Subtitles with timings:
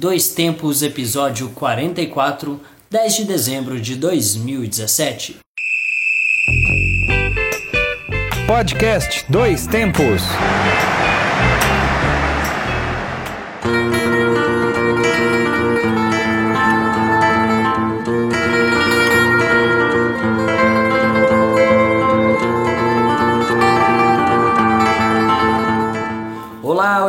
[0.00, 2.58] Dois Tempos, episódio 44,
[2.88, 5.36] 10 de dezembro de 2017.
[8.46, 10.22] Podcast Dois Tempos.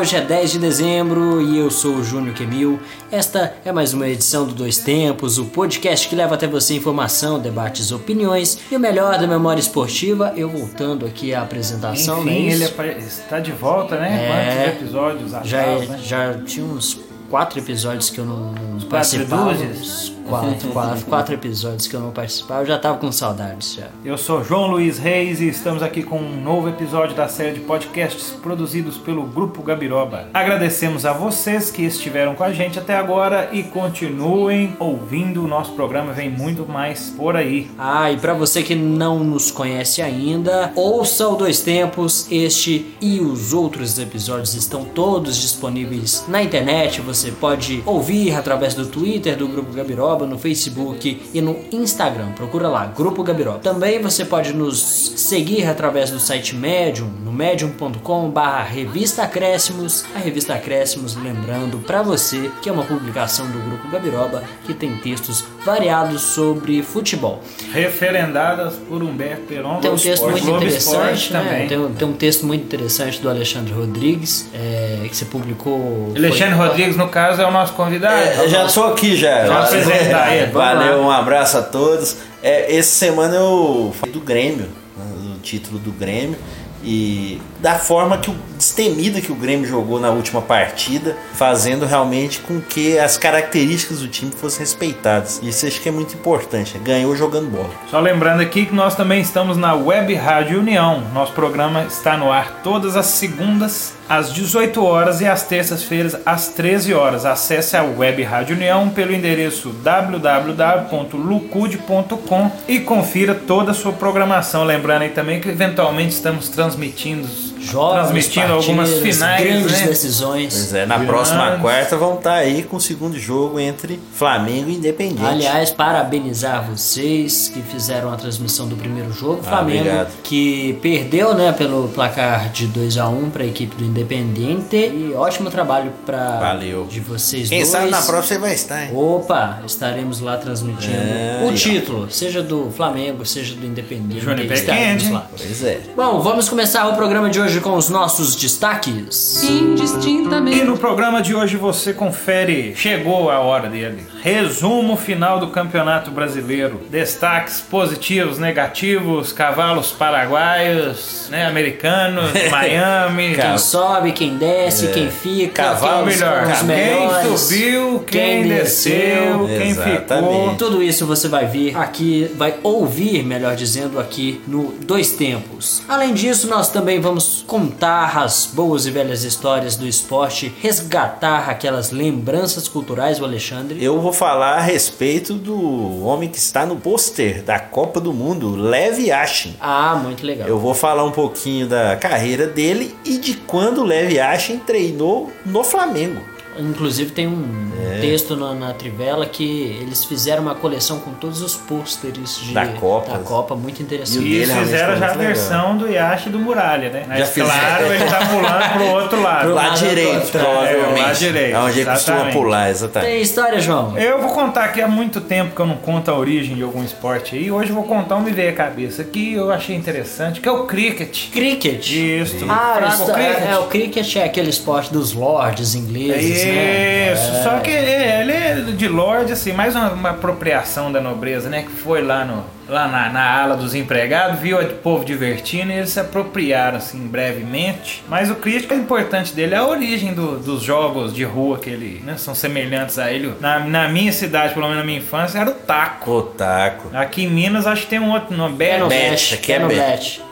[0.01, 2.79] Hoje é 10 de dezembro e eu sou o Júnior Quemil.
[3.11, 7.39] Esta é mais uma edição do Dois Tempos, o podcast que leva até você informação,
[7.39, 10.33] debates, opiniões e o melhor da memória esportiva.
[10.35, 12.53] Eu voltando aqui à apresentação, Enfim, né?
[12.53, 12.63] ele
[13.05, 14.25] está de volta, né?
[14.25, 14.71] É.
[14.71, 15.99] Quantos episódios já, atrás, né?
[16.01, 16.99] já tinha uns
[17.31, 19.53] quatro episódios que eu não, não quatro participava.
[19.53, 20.13] dúzias?
[20.27, 22.61] Quatro, quatro, quatro episódios que eu não participava.
[22.61, 23.87] Eu já tava com saudades já.
[24.03, 27.59] Eu sou João Luiz Reis e estamos aqui com um novo episódio da série de
[27.61, 30.27] podcasts produzidos pelo Grupo Gabiroba.
[30.33, 35.71] Agradecemos a vocês que estiveram com a gente até agora e continuem ouvindo o nosso
[35.71, 37.71] programa, vem muito mais por aí.
[37.79, 42.27] Ah, e pra você que não nos conhece ainda, ouça o Dois Tempos.
[42.29, 46.99] Este e os outros episódios estão todos disponíveis na internet.
[46.99, 52.31] Você pode ouvir através do Twitter do Grupo Gabiroba, no Facebook e no Instagram.
[52.31, 53.59] Procura lá, Grupo Gabiroba.
[53.59, 54.79] Também você pode nos
[55.17, 60.05] seguir através do site Medium, no medium.com/barra Revista Acréscimos.
[60.15, 64.95] A Revista Acréscimos, lembrando pra você que é uma publicação do Grupo Gabiroba que tem
[64.97, 67.41] textos variados sobre futebol.
[67.73, 69.79] Referendadas por Humberto Peron.
[69.79, 70.43] Tem um texto Esporte.
[70.43, 71.39] muito interessante, né?
[71.43, 71.67] também.
[71.67, 76.13] Tem, um- tem um texto muito interessante do Alexandre Rodrigues, é, que você publicou.
[76.15, 78.15] Alexandre foi- Rodrigues, no caso, é o nosso convidado.
[78.15, 79.45] É, eu já tô aqui já.
[79.45, 82.17] Vamos apresentar Valeu, um abraço a todos.
[82.41, 86.37] É, essa semana eu falei do Grêmio, né, do título do Grêmio
[86.83, 92.39] e da forma que o destemida que o Grêmio jogou na última partida, fazendo realmente
[92.39, 95.39] com que as características do time fossem respeitadas.
[95.43, 96.77] Isso acho que é muito importante.
[96.77, 96.81] né?
[96.83, 97.69] Ganhou jogando bola.
[97.89, 101.03] Só lembrando aqui que nós também estamos na Web Rádio União.
[101.13, 106.49] Nosso programa está no ar todas as segundas às 18 horas e às terças-feiras às
[106.49, 107.25] 13 horas.
[107.25, 114.65] Acesse a Web Rádio União pelo endereço www.lucude.com e confira toda a sua programação.
[114.65, 117.25] Lembrando aí também que eventualmente estamos transmitindo,
[117.69, 119.87] Transmitindo algumas finais, grandes né?
[119.87, 120.53] decisões.
[120.53, 124.75] Pois é, na próxima quarta vão estar aí com o segundo jogo entre Flamengo e
[124.75, 125.25] Independiente.
[125.25, 129.41] Aliás, parabenizar vocês que fizeram a transmissão do primeiro jogo.
[129.45, 130.11] Ah, Flamengo obrigado.
[130.23, 134.75] que perdeu, né, pelo placar de 2 a 1 para a equipe do Independiente.
[134.75, 136.85] E ótimo trabalho para Valeu.
[136.89, 137.69] de vocês Quem dois.
[137.69, 138.91] sabe na próxima você vai estar, hein?
[138.95, 144.23] Opa, estaremos lá transmitindo É, o título, seja do Flamengo, seja do Independiente.
[144.23, 145.27] Júnior estaremos lá.
[145.35, 145.79] Pois é.
[145.95, 149.43] Bom, vamos começar o programa de hoje com os nossos destaques.
[149.43, 150.63] E indistintamente.
[150.63, 154.05] no programa de hoje você confere, chegou a hora dele.
[154.21, 156.81] Resumo final do Campeonato Brasileiro.
[156.89, 163.35] Destaques positivos, negativos, cavalos paraguaios, né, americanos, Miami.
[163.35, 168.47] Quem sobe, quem desce, quem fica, Cavalo quem melhor, são os quem melhores, subiu, quem,
[168.47, 170.55] desceu, quem ficou.
[170.55, 175.81] Tudo isso você vai ver aqui, vai ouvir, melhor dizendo, aqui no Dois Tempos.
[175.87, 181.91] Além disso, nós também vamos contar as boas e velhas histórias do esporte, resgatar aquelas
[181.91, 183.83] lembranças culturais do Alexandre.
[183.83, 188.55] Eu vou falar a respeito do homem que está no pôster da Copa do Mundo,
[188.55, 189.55] Lev Yashin.
[189.59, 190.47] Ah, muito legal.
[190.47, 195.31] Eu vou falar um pouquinho da carreira dele e de quando o Lev Yashin treinou
[195.45, 196.21] no Flamengo.
[196.59, 197.99] Inclusive tem um É.
[198.01, 202.65] texto na, na Trivela que eles fizeram uma coleção com todos os pôsteres de- Da
[202.67, 203.11] Copa.
[203.13, 204.23] da Copa, muito interessante.
[204.25, 207.05] E eles realmente fizeram já a versão do Yashi e do Muralha, né?
[207.07, 207.49] Mas fizeram.
[207.49, 209.45] claro, ele tá pulando pro outro lado.
[209.45, 210.99] Pro Lá lado direito, provavelmente.
[210.99, 213.11] É, lá direito, É onde ele costuma pular, exatamente.
[213.11, 213.97] Tem história, João?
[213.97, 216.83] Eu vou contar aqui há muito tempo que eu não conto a origem de algum
[216.83, 217.49] esporte aí.
[217.51, 220.51] Hoje eu vou contar um me veio a cabeça que eu achei interessante, que é
[220.51, 221.29] o cricket.
[221.31, 221.89] Cricket.
[221.89, 222.45] Isso.
[222.49, 223.41] Ah, isso, o cricket.
[223.41, 227.13] é, é, o cricket é aquele esporte dos lords ingleses, né?
[227.13, 231.63] Isso, só que ele é de Lorde, assim, mais uma, uma apropriação da nobreza, né?
[231.63, 235.75] Que foi lá, no, lá na, na ala dos empregados, viu o povo divertindo e
[235.75, 238.03] eles se apropriaram, assim, brevemente.
[238.07, 242.01] Mas o crítico importante dele é a origem do- dos jogos de rua que ele,
[242.05, 243.33] né, são semelhantes a ele.
[243.39, 246.11] Na, na minha cidade, pelo menos na minha infância, era o taco.
[246.11, 246.89] O taco.
[246.95, 249.67] Aqui em Minas, acho que tem um outro nome, Pé no pé é no.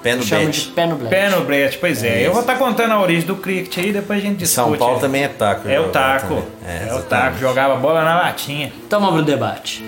[0.01, 0.95] Pé no de pé no.
[0.97, 2.23] Pé no brete, pois é.
[2.23, 4.55] É Eu vou estar contando a origem do cricket aí, depois a gente discute.
[4.69, 5.01] São Paulo aí.
[5.01, 5.67] também é taco.
[5.67, 6.27] É o jogar taco.
[6.35, 6.89] também.
[6.89, 7.37] É, o taco.
[7.37, 8.71] Jogava bola na latinha.
[8.87, 9.83] Então vamos pro debate.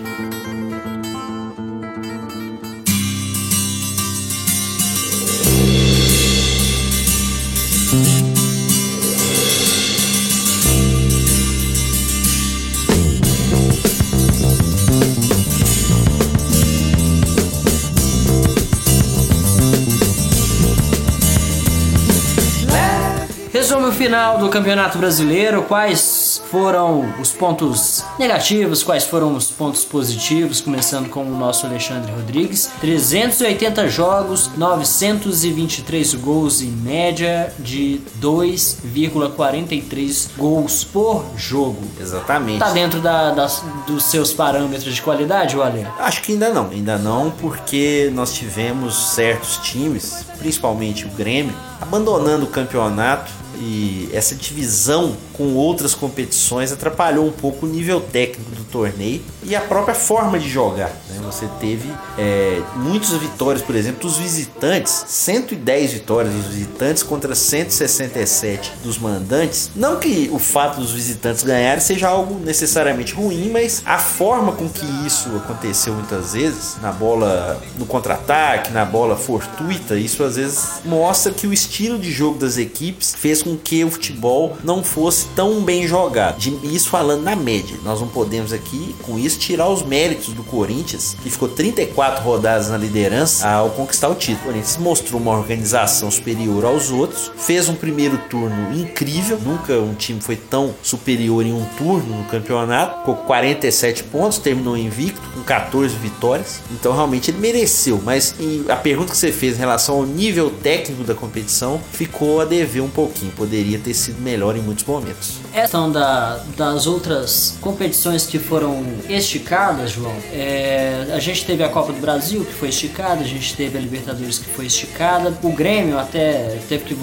[24.01, 25.61] Final do Campeonato Brasileiro.
[25.61, 32.11] Quais foram os pontos negativos, quais foram os pontos positivos, começando com o nosso Alexandre
[32.11, 32.71] Rodrigues.
[32.81, 41.83] 380 jogos, 923 gols em média de 2,43 gols por jogo.
[41.99, 42.57] Exatamente.
[42.57, 45.87] Tá dentro da, das, dos seus parâmetros de qualidade, Waller?
[45.99, 52.45] Acho que ainda não, ainda não, porque nós tivemos certos times, principalmente o Grêmio, abandonando
[52.45, 58.63] o campeonato e essa divisão com outras competições atrapalhou um pouco o nível técnico do
[58.63, 60.89] torneio e a própria forma de jogar.
[61.09, 61.19] Né?
[61.23, 68.73] Você teve é, muitas vitórias, por exemplo, dos visitantes, 110 vitórias dos visitantes contra 167
[68.83, 69.71] dos mandantes.
[69.75, 74.67] Não que o fato dos visitantes ganharem seja algo necessariamente ruim, mas a forma com
[74.67, 80.81] que isso aconteceu muitas vezes, na bola no contra-ataque, na bola fortuita, isso às vezes
[80.85, 84.83] mostra que o estilo de jogo das equipes fez com com que o futebol não
[84.83, 86.37] fosse tão bem jogado.
[86.37, 87.77] De, isso falando na média.
[87.83, 92.69] Nós não podemos aqui, com isso, tirar os méritos do Corinthians, que ficou 34 rodadas
[92.69, 94.41] na liderança ao conquistar o título.
[94.41, 99.93] O Corinthians mostrou uma organização superior aos outros, fez um primeiro turno incrível, nunca um
[99.93, 105.41] time foi tão superior em um turno no campeonato, ficou 47 pontos, terminou invicto com
[105.41, 106.61] 14 vitórias.
[106.71, 108.35] Então realmente ele mereceu, mas
[108.69, 112.81] a pergunta que você fez em relação ao nível técnico da competição ficou a dever
[112.81, 115.10] um pouquinho poderia ter sido melhor em muitos momentos.
[115.51, 121.91] Questão da, das outras competições que foram esticadas, João, é, a gente teve a Copa
[121.91, 125.97] do Brasil que foi esticada, a gente teve a Libertadores que foi esticada, o Grêmio
[125.97, 126.97] até teve que,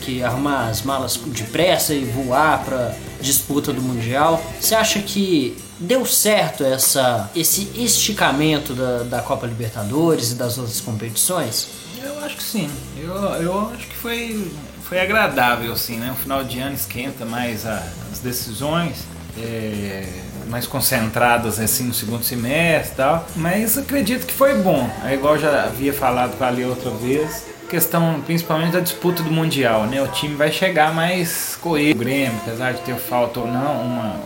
[0.00, 4.42] que arrumar as malas depressa e voar para disputa do Mundial.
[4.60, 10.80] Você acha que deu certo essa, esse esticamento da, da Copa Libertadores e das outras
[10.80, 11.68] competições?
[12.02, 12.70] Eu acho que sim.
[12.96, 14.50] Eu, eu acho que foi
[14.84, 16.10] foi agradável, assim, né?
[16.12, 17.82] O final de ano esquenta mais a,
[18.12, 19.04] as decisões,
[19.38, 20.04] é,
[20.48, 23.26] mais concentradas assim no segundo semestre e tal.
[23.34, 24.88] Mas acredito que foi bom.
[25.04, 27.46] É igual já havia falado com a Ali outra vez.
[27.68, 30.02] Questão principalmente da disputa do Mundial, né?
[30.02, 31.96] O time vai chegar mais coeso.
[31.96, 34.16] O Grêmio, apesar de ter falta ou não, uma,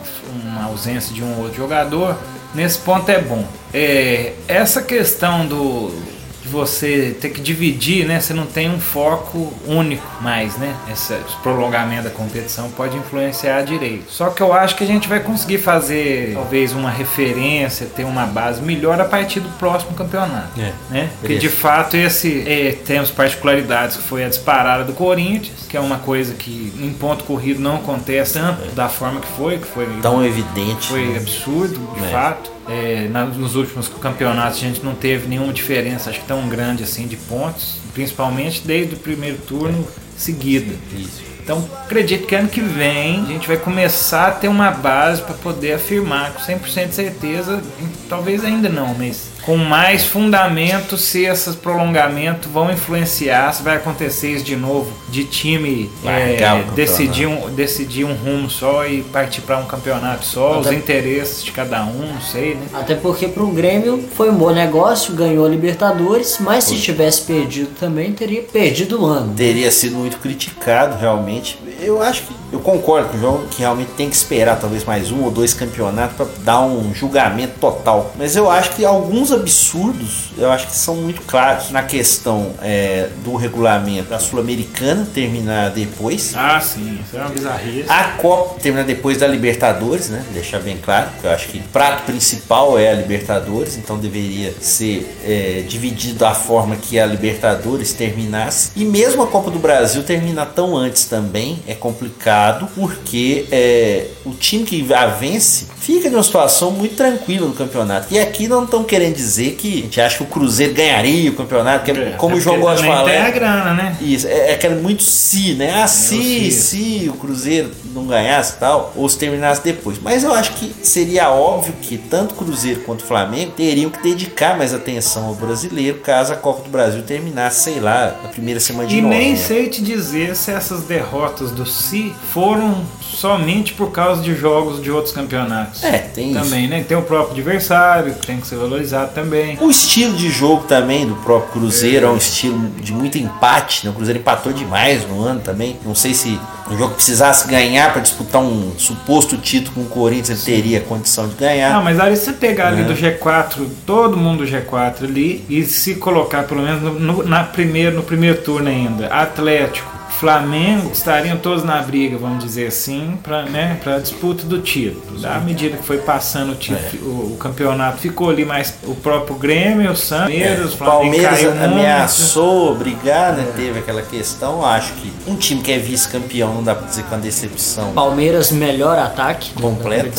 [0.43, 2.17] uma ausência de um outro jogador,
[2.53, 3.47] nesse ponto é bom.
[3.73, 6.18] É, essa questão do
[6.49, 8.19] você ter que dividir, né?
[8.19, 10.75] Você não tem um foco único mais, né?
[10.91, 11.13] Esse
[11.43, 14.11] prolongamento da competição pode influenciar direito.
[14.11, 18.25] Só que eu acho que a gente vai conseguir fazer talvez uma referência, ter uma
[18.25, 21.09] base melhor a partir do próximo campeonato, é, né?
[21.19, 25.79] Porque de fato esse é, temos particularidades que foi a disparada do Corinthians, que é
[25.79, 28.71] uma coisa que em ponto corrido não acontece tanto é.
[28.71, 31.17] da forma que foi, que foi tão evidente, foi né?
[31.17, 32.09] absurdo, de é.
[32.09, 32.58] fato.
[32.69, 37.07] É, nos últimos campeonatos a gente não teve nenhuma diferença, acho que tão grande assim
[37.07, 40.77] de pontos, principalmente desde o primeiro turno seguido.
[40.95, 41.23] Isso.
[41.43, 45.33] Então acredito que ano que vem a gente vai começar a ter uma base para
[45.33, 47.59] poder afirmar com 100% de certeza,
[48.07, 54.35] talvez ainda não, mas com mais fundamento se esses prolongamentos vão influenciar, se vai acontecer
[54.35, 59.57] isso de novo, de time é, decidir, um, decidir um rumo só e partir para
[59.57, 62.67] um campeonato só, Até os interesses de cada um, não sei, né?
[62.71, 67.23] Até porque para o Grêmio foi um bom negócio, ganhou a Libertadores, mas se tivesse
[67.23, 69.33] perdido também, teria perdido o ano.
[69.33, 71.57] Teria sido muito criticado, realmente.
[71.81, 75.11] Eu acho que eu concordo com o João que realmente tem que esperar talvez mais
[75.11, 78.13] um ou dois campeonatos para dar um julgamento total.
[78.17, 83.09] Mas eu acho que alguns absurdos, eu acho que são muito claros na questão é,
[83.23, 86.33] do regulamento da Sul-Americana terminar depois.
[86.35, 87.89] Ah, sim, isso é uma bizarrice.
[87.89, 90.23] A Copa terminar depois da Libertadores, né?
[90.33, 95.17] Deixar bem claro, eu acho que o prato principal é a Libertadores, então deveria ser
[95.23, 98.71] é, dividido da forma que a Libertadores terminasse.
[98.75, 102.38] E mesmo a Copa do Brasil terminar tão antes também é complicado,
[102.75, 108.13] porque é, o time que a vence fica numa situação muito tranquila no campeonato.
[108.13, 111.35] E aqui não estão querendo dizer que a gente acha que o Cruzeiro ganharia o
[111.35, 113.09] campeonato, porque é, como o João gosta de falar.
[113.09, 113.97] Tem a grana, né?
[113.99, 115.73] Isso, é, é aquele muito se, né?
[115.75, 119.97] Ah, é se, se o Cruzeiro não ganhasse tal, ou se terminasse depois.
[120.01, 124.01] Mas eu acho que seria óbvio que tanto o Cruzeiro quanto o Flamengo teriam que
[124.01, 128.59] dedicar mais atenção ao brasileiro caso a Copa do Brasil terminasse, sei lá, na primeira
[128.59, 133.91] semana de E nem sei te dizer se essas derrotas do Si foram somente por
[133.91, 135.83] causa de jogos de outros campeonatos.
[135.83, 136.69] É, tem também, isso.
[136.69, 136.85] né?
[136.87, 139.57] Tem o próprio adversário que tem que ser valorizado também.
[139.59, 143.85] O estilo de jogo também do próprio Cruzeiro é, é um estilo de muito empate,
[143.85, 143.91] né?
[143.91, 145.77] O Cruzeiro empatou demais no ano também.
[145.83, 150.47] Não sei se um jogo precisasse ganhar para disputar um suposto título com o Corinthians,
[150.47, 151.73] ele teria condição de ganhar.
[151.73, 152.85] Não, mas aí você pegar ali é.
[152.85, 157.43] do G4, todo mundo do G4 ali, e se colocar pelo menos no, no, na
[157.43, 163.43] primeiro, no primeiro turno ainda, Atlético, Flamengo estariam todos na briga, vamos dizer assim, para
[163.43, 165.25] né, a disputa do título.
[165.25, 167.05] À medida que foi passando o, título, É.
[167.05, 171.51] o, o campeonato, ficou ali mais o próprio Grêmio, o Santos, É, o Palmeiras caiu
[171.51, 171.63] muito.
[171.63, 173.47] ameaçou brigar, né?
[173.55, 174.65] Teve aquela questão.
[174.65, 177.93] Acho que um time que é vice-campeão não dá pra dizer que é uma decepção
[177.93, 180.09] Palmeiras, melhor ataque completa.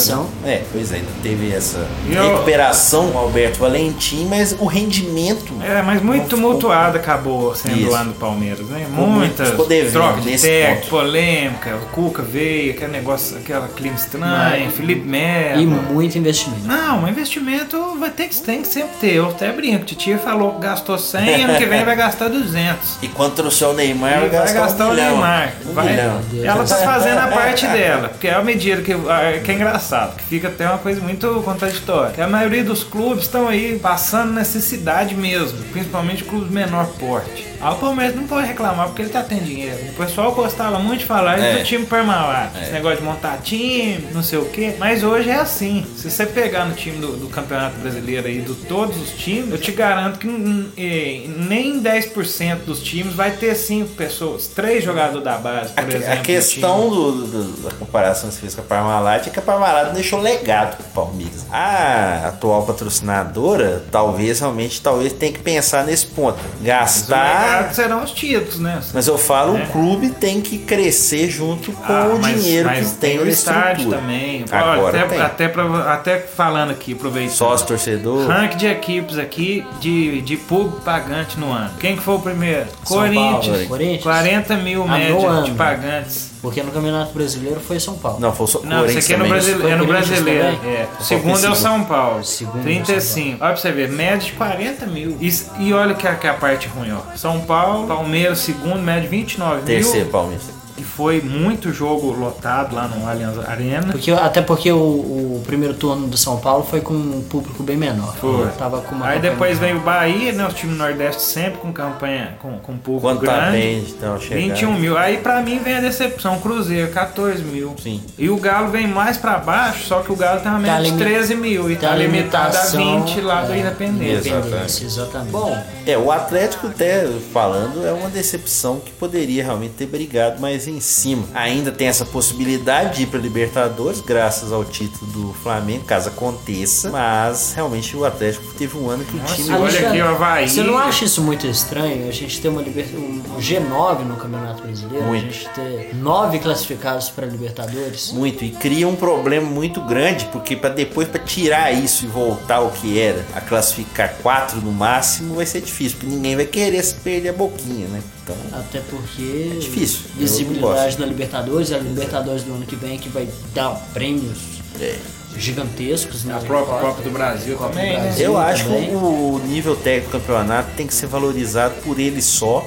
[0.43, 0.55] Né?
[0.55, 4.65] É, pois é, ainda teve essa E eu- recuperação com o Alberto Valentim, mas o
[4.65, 5.53] rendimento.
[5.63, 7.91] É, mas muito ficou- tumultuado acabou sendo Isso.
[7.91, 8.87] lá no Palmeiras, né?
[8.91, 10.91] Muitas ficou devendo trocas de nesse técnico, ponto.
[10.91, 15.67] polêmica, o Cuca veio, aquele negócio, aquela clima estranha, Mas- Felipe E Melo.
[15.93, 16.67] muito investimento.
[16.67, 19.15] Não, mas investimento vai ter que, tem que sempre ter.
[19.15, 22.99] Eu até brinco, Titia falou que gastou 100 ano que vem vai gastar 200.
[23.03, 25.11] E quando trouxer o Neymar, E vai gastar, um o milhão.
[25.13, 25.53] Neymar.
[25.67, 26.21] Um Vai- milhão.
[26.45, 30.17] ela tá fazendo a parte dela, porque é a medida que, a- que é engraçado,
[30.17, 32.13] que fica até uma coisa muito contraditória.
[32.13, 37.47] Que a maioria dos clubes estão aí passando necessidade mesmo, principalmente clubes menor porte.
[37.61, 39.77] Ah, o Palmeiras não pode reclamar porque ele tá tendo dinheiro.
[39.89, 41.59] O pessoal gostava muito de falar É.
[41.59, 42.51] do time Parmalat.
[42.57, 42.63] É.
[42.63, 44.75] Esse negócio de montar time, não sei o quê.
[44.79, 45.85] Mas hoje é assim.
[45.97, 49.59] Se você pegar no time do, do Campeonato Brasileiro aí, de todos os times, eu
[49.59, 55.73] te garanto que nem 10% dos times vai ter cinco pessoas, três jogadores da base,
[55.73, 56.13] por A, exemplo.
[56.13, 59.43] a questão do, do- da comparação que você fez com a Parmalat é que a
[59.43, 61.47] Parmalat deixou legado pro Palmeiras.
[61.51, 66.39] A atual patrocinadora, talvez realmente talvez tenha que pensar nesse ponto.
[66.39, 67.41] Mas o Gastar.
[67.57, 68.81] legado serão os títulos, né?
[68.93, 69.67] Mas eu falo, É.
[69.71, 73.25] o clube tem que crescer junto com Ah, o mas- dinheiro mas que tem o
[73.25, 73.99] na estádio estrutura.
[74.01, 74.45] também.
[74.51, 75.21] Agora Olha, até, tem.
[75.21, 77.35] até, pra- até falando aqui, aproveitando.
[77.37, 78.27] Sócio torcedor.
[78.29, 81.71] Rank de equipes aqui de, de público pagante no ano.
[81.79, 82.67] Quem que foi o primeiro?
[82.85, 83.47] São Corinthians.
[83.47, 84.03] Paulo, Corinthians.
[84.03, 86.30] 40 mil Ah, no média de pagantes.
[86.43, 88.19] Porque no Campeonato Brasileiro foi São Paulo.
[88.19, 89.29] Não, foi só Não, Corinthians isso aqui é no.
[89.29, 90.47] Brasile- é no brasileiro.
[90.65, 90.89] É.
[90.99, 92.25] O segundo é o o São Paulo.
[92.25, 93.29] Segundo é o 35.
[93.45, 95.19] Olha pra você ver, média de 40 mil.
[95.21, 97.17] E, e olha que é, que é a parte ruim, ó.
[97.17, 100.13] São Paulo, Palmeiras, segundo, média de 29 Terceiro, mil.
[100.13, 100.60] Palmeiras.
[100.79, 103.89] E foi muito jogo lotado lá no Allianz Arena.
[103.93, 107.77] Porque, até porque o, o primeiro turno do São Paulo foi com um público bem
[107.77, 108.15] menor.
[108.17, 108.47] Foi.
[108.59, 109.61] Tava com uma Aí depois menor.
[109.61, 110.47] veio o Bahia, né?
[110.47, 113.57] O time Nordeste sempre com campanha, com, com público Quanto tá grande.
[113.59, 114.41] bem, então, chegar.
[114.41, 114.97] 21 mil.
[114.97, 116.39] Aí pra mim vem a decepção.
[116.41, 117.75] Cruzeiro, 14 mil.
[117.83, 118.01] Sim.
[118.19, 120.83] E o Galo vem mais pra baixo, só que o Galo tem uma média Tá
[120.83, 121.71] de limi- 13 mil.
[121.71, 124.29] E tá tá, limitado a limitação, 20 lá do é, Independente.
[124.29, 125.31] Independência, exatamente.
[125.33, 130.67] Bom, É, o Atlético, até falando, é uma decepção que poderia realmente ter brigado mais
[130.71, 131.25] em cima.
[131.35, 136.91] Ainda tem essa possibilidade de ir para Libertadores, graças ao título do Flamengo, caso aconteça.
[136.91, 139.51] Mas realmente o Atlético teve um ano que o Nossa, time.
[139.51, 140.49] olha Alexandre, aqui o Havaí.
[140.49, 142.09] Você não acha isso muito estranho?
[142.09, 142.87] A gente ter uma liber...
[142.97, 145.27] um G9 no Campeonato Brasileiro, Muito.
[145.27, 148.13] a gente ter nove classificados para Libertadores.
[148.13, 152.57] Muito e cria um problema muito grande porque para depois para tirar isso e voltar
[152.57, 156.83] ao que era a classificar quatro no máximo vai ser difícil porque ninguém vai querer
[156.83, 158.03] se perder a boquinha né
[158.47, 160.01] então Até porque É difícil.
[160.17, 164.39] Visibilidade da Libertadores, a Libertadores do ano que vem que vai dar prêmios
[164.81, 164.97] é.
[165.37, 166.35] gigantescos, né?
[166.35, 168.03] A própria Copa do Brasil Copa do também, né?
[168.03, 168.97] Brasil Eu acho que também.
[168.97, 172.67] o nível técnico do campeonato tem que ser valorizado por ele só.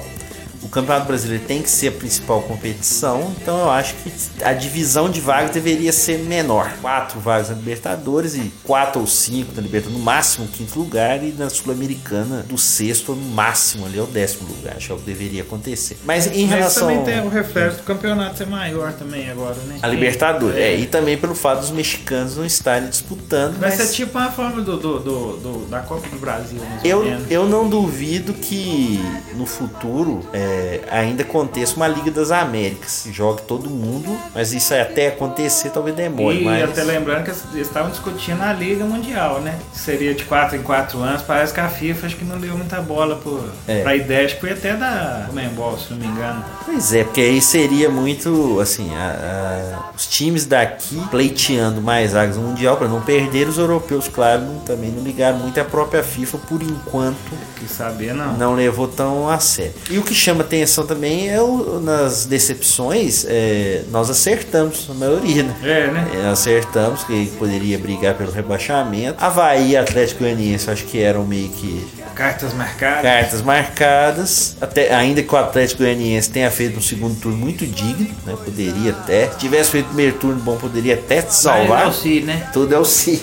[0.64, 4.10] O Campeonato Brasileiro tem que ser a principal competição, então eu acho que
[4.42, 6.72] a divisão de vagas deveria ser menor.
[6.80, 11.32] Quatro vagas na Libertadores e quatro ou cinco na Libertadores, no máximo quinto lugar, e
[11.32, 14.76] na Sul-Americana do sexto no máximo ali é o décimo lugar.
[14.76, 15.98] Acho que é que deveria acontecer.
[16.04, 19.78] Mas em Mas relação também tem o reflexo do campeonato ser maior também agora, né?
[19.82, 23.58] a Libertadores, é, e também pelo fato dos mexicanos não estarem disputando.
[23.58, 23.78] Vai mas...
[23.78, 27.68] ser tipo uma forma do, do, do- do- da Copa do Brasil, Eu, eu não
[27.68, 28.98] duvido que
[29.34, 30.53] no futuro é,
[30.90, 33.02] ainda aconteça uma Liga das Américas.
[33.04, 36.40] que Jogue todo mundo, mas isso até acontecer talvez demore.
[36.40, 36.64] E mas...
[36.64, 39.58] até lembrando que eles estavam discutindo a Liga Mundial, né?
[39.72, 41.22] Que seria de 4 em 4 anos.
[41.22, 43.82] Parece que a FIFA acho que não deu muita bola por, É.
[43.82, 44.24] pra ideia.
[44.26, 46.44] Acho que foi até da Comembol, se não me engano.
[46.64, 52.36] Pois é, porque aí seria muito assim: a- a- os times daqui pleiteando mais vagas
[52.36, 53.48] no Mundial para não perder.
[53.48, 57.16] Os europeus, claro, não- também não ligaram muito à própria FIFA por enquanto.
[57.58, 58.34] Quis saber, não.
[58.36, 59.72] não levou tão a sério.
[59.90, 65.42] E o que chama atenção também é o, nas decepções, é, nós acertamos a maioria,
[65.42, 65.56] né?
[65.62, 66.10] É, né?
[66.22, 69.22] É, acertamos que poderia brigar pelo rebaixamento.
[69.22, 73.02] Havaí e Atlético Goianiense acho que eram meio que Cartas marcadas.
[73.02, 74.56] cartas marcadas.
[74.60, 78.34] Até, ainda que o Atlético Goianiense tenha feito um segundo turno muito digno, né?
[78.44, 79.30] Poderia até.
[79.30, 81.84] Se tivesse feito o primeiro turno bom, poderia até te salvar.
[81.84, 82.48] é o Si, né?
[82.52, 83.20] Tudo é o sim.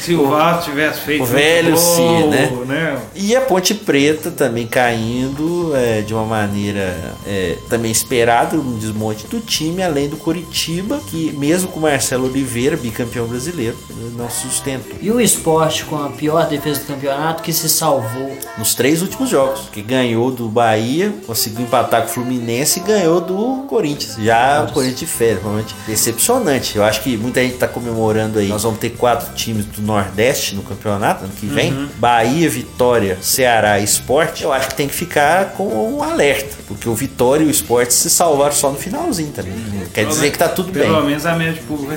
[0.00, 2.50] Se o Vasco tivesse feito o velho gol, Si, né?
[2.66, 2.98] né?
[3.14, 9.26] E a Ponte Preta também caindo é, de uma maneira é, também esperada, um desmonte
[9.26, 13.76] do time, além do Coritiba, que mesmo com Marcelo Oliveira, bicampeão brasileiro,
[14.16, 14.96] não se sustentou.
[15.00, 18.36] E o esporte com a pior defesa do campeonato que se salvou salvou.
[18.58, 19.68] nos três últimos jogos.
[19.72, 24.16] Que ganhou do Bahia, conseguiu empatar com o Fluminense e ganhou do Corinthians.
[24.22, 26.76] Já o Corinthians de férias, realmente decepcionante.
[26.76, 28.48] Eu acho que muita gente tá comemorando aí.
[28.48, 33.78] Nós vamos ter quatro times do Nordeste no campeonato ano que vem: Bahia, Vitória, Ceará
[33.80, 34.44] e Esporte.
[34.44, 37.94] Eu acho que tem que ficar com um alerta, porque o Vitória e o Esporte
[37.94, 39.52] se salvaram só no finalzinho também.
[39.52, 41.06] Não Quer dizer que tá tudo Pelo bem.
[41.06, 41.92] menos a média de público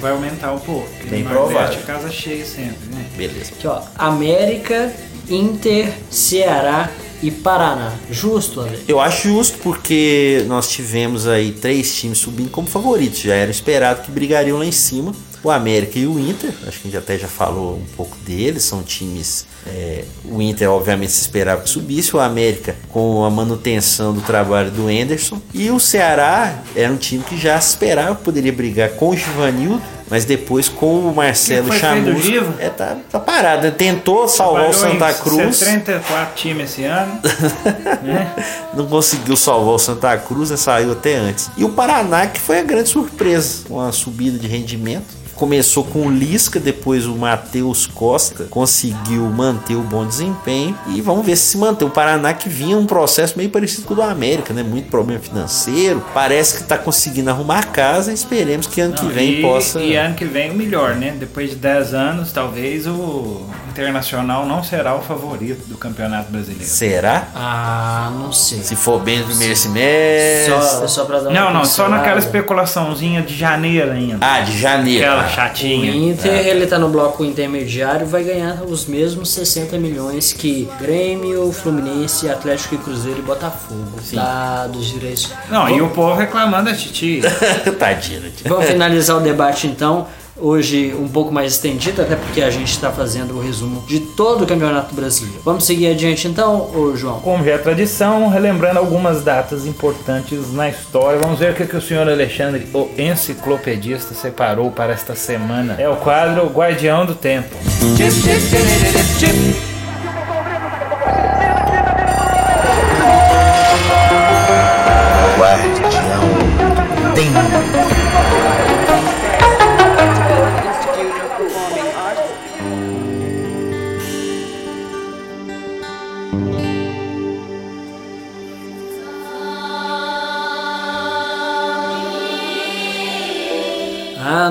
[0.00, 0.88] vai, aumentar um pouco.
[1.04, 1.78] no Nordeste provável.
[1.78, 3.04] é casa cheia sempre, né?
[3.16, 3.52] Beleza.
[3.56, 3.80] Aqui, ó.
[3.96, 4.92] América,
[5.28, 6.90] Inter, Ceará
[7.22, 7.92] e Paraná.
[8.10, 8.78] Justo, André?
[8.86, 13.20] Eu acho justo porque nós tivemos aí três times subindo como favoritos.
[13.20, 15.12] Já era esperado que brigariam lá em cima.
[15.42, 18.64] O América e o Inter, acho que a gente até já falou um pouco deles,
[18.64, 19.46] são times.
[19.64, 24.72] é, o Inter, obviamente, se esperava que subisse, o América com a manutenção do trabalho
[24.72, 25.40] do Enderson.
[25.54, 29.82] E o Ceará era um time que já esperava que poderia brigar com o Givanildo,
[30.08, 32.54] mas depois com o Marcelo Chamusca.
[32.58, 33.70] É, tá, tá parado, né?
[33.70, 35.58] Tentou salvar o Santa Cruz.
[35.58, 37.20] 34 times esse ano.
[38.02, 38.32] né?
[38.74, 40.56] não conseguiu salvar o Santa Cruz, né?
[40.56, 41.50] saiu até antes.
[41.56, 45.25] E o Paraná, que foi a grande surpresa, com a subida de rendimento.
[45.36, 51.24] Começou com o Lisca, depois o Matheus Costa conseguiu manter o bom desempenho e vamos
[51.24, 51.86] ver se se mantém.
[51.86, 54.62] O Paraná que vinha um processo meio parecido com o do América, né?
[54.62, 56.02] Muito problema financeiro.
[56.14, 58.12] Parece que tá conseguindo arrumar a casa.
[58.12, 59.80] Esperemos que ano que Não, vem e, possa.
[59.80, 61.14] E ano que vem o melhor, né?
[61.18, 66.64] Depois de 10 anos, talvez o Internacional não será o favorito do Campeonato Brasileiro.
[66.64, 67.28] Será?
[67.34, 68.60] Ah, não sei.
[68.62, 70.50] Se for bem no primeiro semestre.
[70.54, 74.18] Só, só pra dar uma Não, não, só naquela especulaçãozinha de janeiro ainda.
[74.26, 75.04] Ah, de janeiro.
[75.04, 75.90] Aquela O chatinha.
[75.94, 76.48] Inter, É.
[76.48, 82.76] ele tá no bloco intermediário vai ganhar os mesmos 60 milhões que Grêmio, Fluminense, Atlético
[82.76, 83.84] e Cruzeiro e Botafogo.
[84.14, 85.32] Tá dos direitos.
[85.50, 87.20] Não, e o povo reclamando da Titi.
[87.78, 88.32] Tadinho, né?
[88.46, 90.06] Vamos finalizar o debate então.
[90.38, 94.44] Hoje um pouco mais estendido, até porque a gente está fazendo o resumo de todo
[94.44, 95.40] o Campeonato Brasileiro.
[95.44, 97.20] Vamos seguir adiante então, ô João?
[97.20, 101.18] Como já é tradição, relembrando algumas datas importantes na história.
[101.18, 105.76] Vamos ver o que, que o senhor Alexandre, o enciclopedista, separou para esta semana.
[105.78, 107.56] É o quadro Guardião do Tempo.
[107.98, 109.75] Institute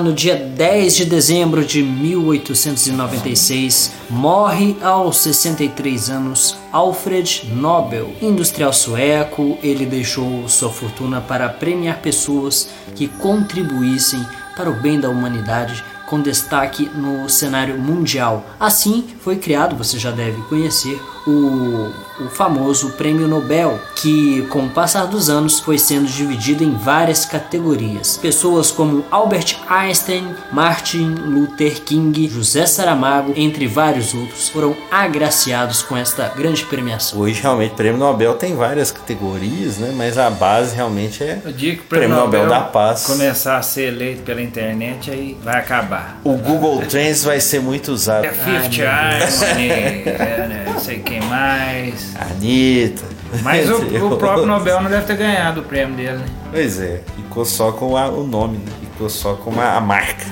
[0.06, 9.58] no dia 10 de dezembro de 1896, morre aos 63 anos Alfred Nobel, industrial sueco.
[9.64, 14.24] Ele deixou sua fortuna para premiar pessoas que contribuíssem
[14.56, 18.46] para o bem da humanidade com destaque no cenário mundial.
[18.60, 24.70] Assim foi criado, você já deve conhecer, o, o famoso Prêmio Nobel, que com o
[24.70, 28.16] passar dos anos foi sendo dividido em várias categorias.
[28.16, 35.96] Pessoas como Albert Einstein, Martin Luther King, José Saramago, entre vários outros, foram agraciados com
[35.96, 37.18] esta grande premiação.
[37.18, 39.92] Hoje, realmente, o Prêmio Nobel tem várias categorias, né?
[39.96, 43.04] Mas a base realmente é O dia que o Prêmio Nobel da Paz.
[43.06, 46.20] começar a ser eleito pela internet, aí vai acabar.
[46.22, 48.24] O Google Trends vai ser muito usado.
[48.24, 52.14] É Fifth Harmony, é, né, não sei quem mais.
[52.16, 53.04] Anitta.
[53.42, 56.26] Mas o, o próprio Nobel não deve ter ganhado o prêmio dele, né?
[56.50, 58.72] Pois é, ficou só com a- o nome, né?
[58.80, 60.24] Ficou só com a, a marca.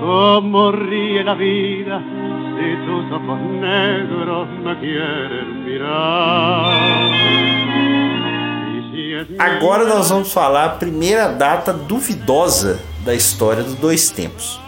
[0.00, 2.00] Cómo ríe la vida
[2.56, 6.72] si tus ojos negros me quieren mirar.
[9.38, 14.58] Agora nós vamos falar a primeira data duvidosa da história dos dois tempos.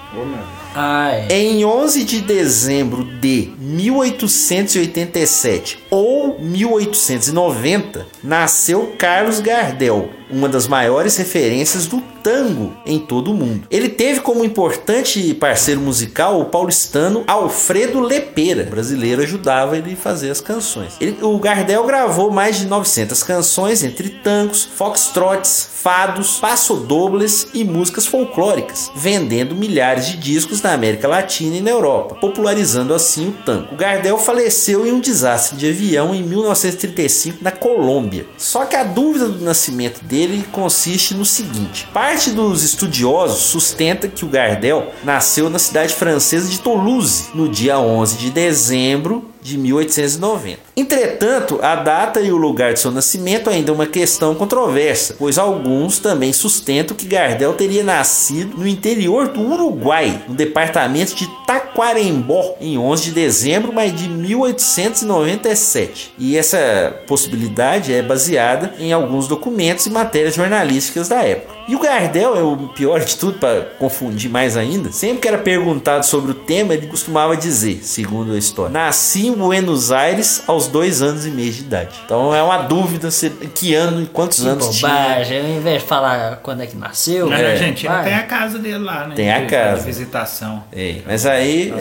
[1.28, 1.34] É.
[1.34, 11.86] Em 11 de dezembro de 1887 ou 1890, nasceu Carlos Gardel, uma das maiores referências
[11.86, 13.66] do tango em todo o mundo.
[13.70, 18.64] Ele teve como importante parceiro musical o paulistano Alfredo Lepera.
[18.64, 20.94] O brasileiro ajudava ele a fazer as canções.
[21.00, 28.06] Ele- o Gardel gravou mais de 900 canções, entre tangos, foxtrots, fados, passodobles e músicas
[28.06, 33.72] folclóricas, vendendo milhares de discos na América Latina e na Europa, popularizando assim o tango.
[33.72, 38.26] O Gardel faleceu em um desastre de avião em 1935 na Colômbia.
[38.36, 40.19] Só que a dúvida do nascimento dele
[40.52, 46.60] consiste no seguinte: parte dos estudiosos sustenta que o Gardel nasceu na cidade francesa de
[46.60, 50.60] Toulouse no dia 11 de dezembro de 1890.
[50.76, 55.38] Entretanto, a data e o lugar de seu nascimento ainda é uma questão controversa, pois
[55.38, 62.56] alguns também sustentam que Gardel teria nascido no interior do Uruguai, no departamento de Taquarembó,
[62.60, 66.14] em 11 de dezembro mas de 1897.
[66.18, 71.59] E essa possibilidade é baseada em alguns documentos e matérias jornalísticas da época.
[71.70, 74.90] E o Gardel é o pior de tudo, para confundir mais ainda.
[74.90, 79.32] Sempre que era perguntado sobre o tema, ele costumava dizer, segundo a história, nasci em
[79.32, 81.94] Buenos Aires aos dois anos e meio de idade.
[82.04, 84.90] Então é uma dúvida se, que ano e quantos Que anos tinha.
[84.90, 87.28] bobagem, ao invés de falar quando é que nasceu.
[87.28, 87.52] Na É.
[87.52, 88.04] Argentina vai.
[88.04, 89.14] tem a casa dele lá, né?
[89.14, 89.80] Tem a de- casa.
[89.82, 90.64] De visitação.
[90.72, 91.72] É, mas aí,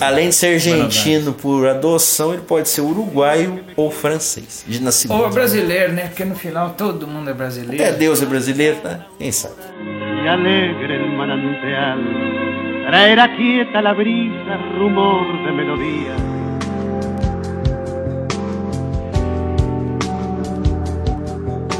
[0.00, 5.20] além de ser argentino por adoção, ele pode ser uruguaio ou francês de nascimento.
[5.20, 6.06] Ou brasileiro, né?
[6.06, 7.82] Porque no final todo mundo é brasileiro.
[7.84, 8.93] Até Deus é brasileiro, tá?
[9.30, 9.54] Sabe?
[10.24, 12.00] y alegre el manantial
[12.86, 16.43] traerá quieta la brisa rumor de melodía.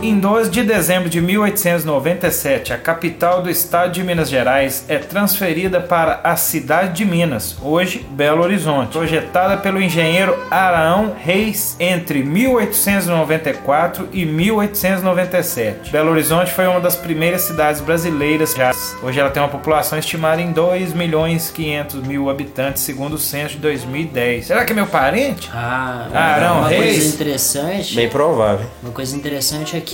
[0.04, 5.80] Em 12 de dezembro de 1897, a capital do estado de Minas Gerais é transferida
[5.80, 14.10] para a cidade de Minas, hoje Belo Horizonte, projetada pelo engenheiro Arão Reis entre 1894
[14.12, 15.90] e 1897.
[15.90, 18.72] Belo Horizonte foi uma das primeiras cidades brasileiras já.
[19.02, 23.54] Hoje ela tem uma população estimada em 2 milhões 500 mil habitantes, segundo o censo
[23.54, 24.48] de 2010.
[24.48, 25.48] Será que é meu parente?
[25.50, 26.92] Ah, Arão uma Reis.
[26.92, 27.96] coisa interessante.
[27.96, 28.66] Bem provável.
[28.82, 29.93] Uma coisa interessante é que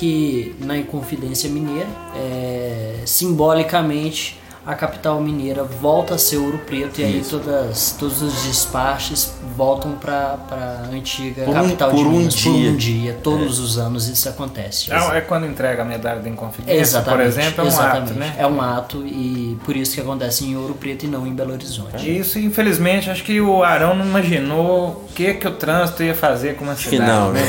[0.58, 7.24] na Inconfidência Mineira, é, simbolicamente, a capital mineira volta a ser Ouro Preto e aí
[7.28, 12.34] todas, todos os despachos voltam para a antiga Por um- capital por de um Minas
[12.34, 12.70] por dia.
[12.70, 13.18] um dia.
[13.22, 14.92] Todos os anos isso acontece.
[14.92, 18.10] É, é quando entrega a medalha da Inconfidência, Exatamente, por exemplo, é um exatamente.
[18.10, 18.34] ato, né?
[18.38, 21.52] É um ato e por isso que acontece em Ouro Preto e não em Belo
[21.52, 22.18] Horizonte.
[22.18, 26.56] Isso, infelizmente, acho que o Arão não imaginou o que, que o trânsito ia fazer
[26.56, 27.10] com uma que cidade.
[27.10, 27.40] não, né?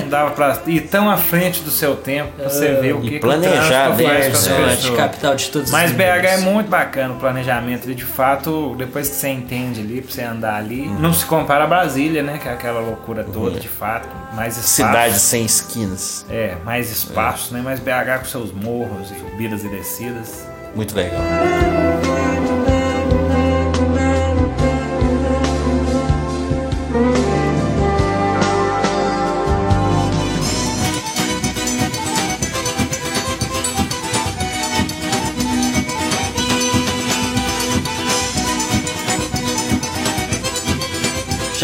[0.00, 3.06] Não dava pra ir tão à frente do seu tempo pra você ver o que,
[3.06, 4.76] E que o planejar trânsito bem, faz com as né?
[4.76, 4.96] Pessoas.
[4.96, 6.53] capital de todos Mas os BH é mineiros.
[6.54, 10.56] Muito bacana o planejamento ali, de fato, depois que você entende ali, pra você andar
[10.56, 12.38] ali, não se compara a Brasília, né?
[12.38, 14.74] Que é aquela loucura toda, de fato, mais espaço.
[14.74, 16.24] Cidade sem esquinas.
[16.30, 17.60] É, mais espaço, né?
[17.60, 20.46] Mais BH com seus morros, e subidas e descidas.
[20.74, 21.20] Muito legal.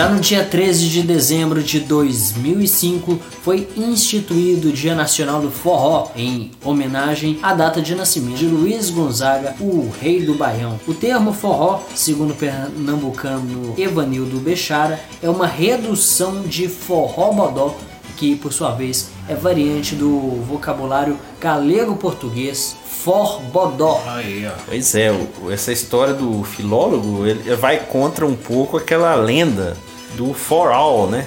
[0.01, 6.11] Já no dia 13 de dezembro de 2005 foi instituído o Dia Nacional do Forró
[6.17, 10.81] em homenagem à data de nascimento de Luiz Gonzaga, o rei do Baião.
[10.89, 17.77] O termo forró, segundo o pernambucano Evanildo Bechara, é uma redução de forró bodó,
[18.17, 24.03] que por sua vez é variante do vocabulário galego-português forbodó.
[24.07, 24.53] Aí, ó.
[24.67, 25.11] Pois é,
[25.51, 29.77] essa história do filólogo ele vai contra um pouco aquela lenda
[30.17, 31.27] do for all, né?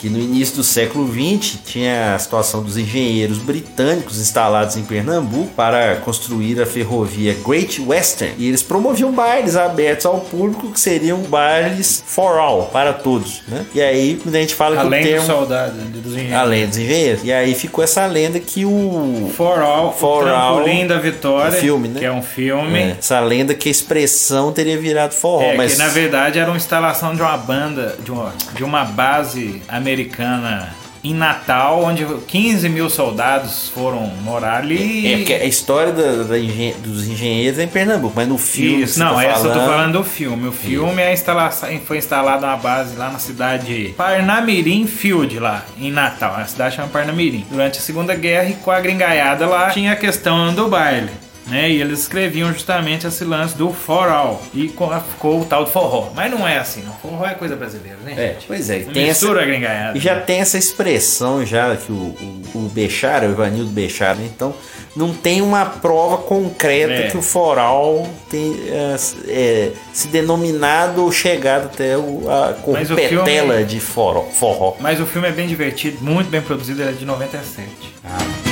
[0.00, 5.50] Que no início do século XX tinha a situação dos engenheiros britânicos instalados em Pernambuco
[5.54, 8.34] para construir a ferrovia Great Western.
[8.38, 13.42] E eles promoviam bailes abertos ao público que seriam bailes for all, para todos.
[13.46, 13.66] Né?
[13.74, 15.26] E aí, a gente fala Além que o do termo.
[15.26, 16.38] soldado, dos engenheiros.
[16.38, 17.24] Além dos engenheiros.
[17.24, 19.30] E aí ficou essa lenda que o.
[19.36, 22.00] For All, For o Trampolim All, da Vitória, filme, né?
[22.00, 22.78] que é um filme.
[22.78, 25.42] É, essa lenda que a expressão teria virado forró.
[25.42, 28.84] É, mas que na verdade era uma instalação de uma banda, de uma, de uma
[28.84, 29.89] base americana
[31.02, 35.10] em Natal, onde 15 mil soldados foram morar ali.
[35.10, 38.82] É porque a história da- da engen- dos engenheiros é em Pernambuco, mas no filme.
[38.82, 40.46] Isso, não, tá essa eu tô falando do filme.
[40.48, 41.14] O filme é
[41.86, 46.34] foi instalada uma base lá na cidade de Parnamirim Field, lá em Natal.
[46.36, 47.46] A cidade chama Parnamirim.
[47.50, 51.08] Durante a Segunda Guerra e com a gringaiada lá tinha a questão do baile.
[51.50, 55.70] Né, e eles escreviam justamente esse lance do forró e co- ficou o tal do
[55.70, 56.10] forró.
[56.14, 56.92] Mas não é assim, não.
[56.94, 58.12] Forró é coisa brasileira, né?
[58.16, 58.46] É, gente?
[58.46, 59.98] pois é, Não tem essa, mistura a gringaiada.
[59.98, 64.30] e já tem essa expressão já que o, o, o Bechara, o Ivanildo Bechara, né?
[64.32, 64.54] então
[64.94, 67.10] não tem uma prova concreta É.
[67.10, 68.96] que o foral tem é,
[69.28, 74.22] é, se denominado ou chegado até o, a corpetela filme- de forró.
[74.22, 74.76] forró.
[74.80, 77.68] Mas o filme é bem divertido, muito bem produzido, ele é de 97.
[78.04, 78.49] Mulher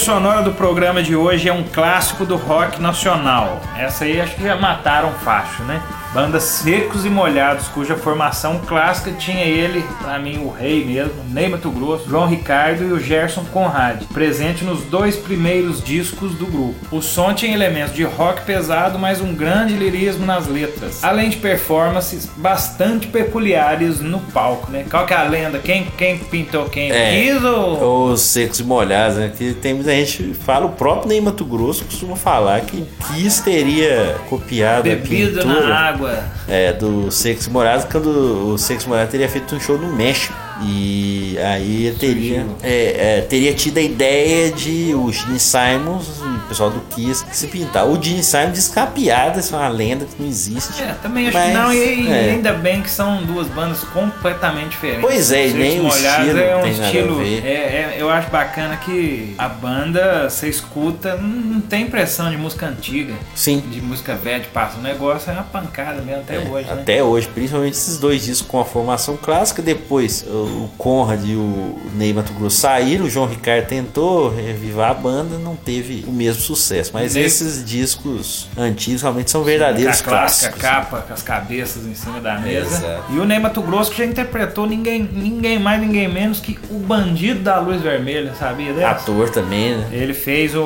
[0.00, 3.60] sonora do programa de hoje é um clássico do rock nacional.
[3.76, 5.82] Essa aí acho que já mataram fácil, né?
[6.12, 11.48] Banda Secos e Molhados, cuja formação clássica tinha ele, pra mim, o rei mesmo, Ney
[11.48, 16.74] Mato Grosso, João Ricardo e o Gerson Conrad, presente nos dois primeiros discos do grupo.
[16.90, 21.36] O som tinha elementos de rock pesado, mas um grande lirismo nas letras, além de
[21.36, 24.84] performances bastante peculiares no palco, né?
[24.90, 25.60] Qual que é a lenda?
[25.60, 26.90] Quem, quem pintou quem?
[26.90, 27.22] É.
[27.22, 28.10] Quis ou...
[28.10, 29.30] Os secos e molhados, né?
[29.36, 33.44] Que tem muita gente que fala, o próprio Ney Mato Grosso costuma falar que Kiss
[33.44, 35.99] teria copiado Bebido a pintura na água.
[36.48, 39.92] É, do Secos e Molhados quando o Secos e Molhados teria feito um show no
[39.94, 40.34] México.
[40.62, 46.80] E aí teria, é, é, teria tido a ideia de o Gene Simons, pessoal do
[46.94, 47.86] Kiss, se pintar.
[47.88, 50.82] O Gene Simons diz que é uma piada, isso é uma lenda que não existe.
[50.82, 52.30] É, também acho Mas, que não, e, e é.
[52.30, 55.00] ainda bem que são duas bandas completamente diferentes.
[55.02, 57.22] Pois é, e nem o Molhados estilo é um estilo.
[57.22, 62.66] É, é- eu acho bacana que a banda, você escuta, não, tem impressão de música
[62.66, 63.60] antiga, Sim.
[63.60, 64.78] de música velha, de passa.
[64.78, 66.72] O negócio é uma pancada mesmo até hoje, né?
[66.72, 69.62] Até hoje, principalmente esses dois discos com a formação clássica.
[69.62, 73.04] Depois o o Conrad e o Ney Mato Grosso saíram.
[73.06, 76.90] O João Ricardo tentou revivar a banda, não teve o mesmo sucesso.
[76.94, 80.60] Mas Ney- esses discos antigos realmente são verdadeiros a clássica clássicos.
[80.62, 82.76] capa com as cabeças em cima da mesa.
[82.76, 83.04] Exato.
[83.10, 86.78] E o Ney Mato Grosso que já interpretou ninguém, ninguém mais, ninguém menos que o
[86.78, 88.90] bandido da luz vermelha, sabia dessa?
[88.90, 89.88] Ator também, né?
[89.92, 90.64] Ele fez o,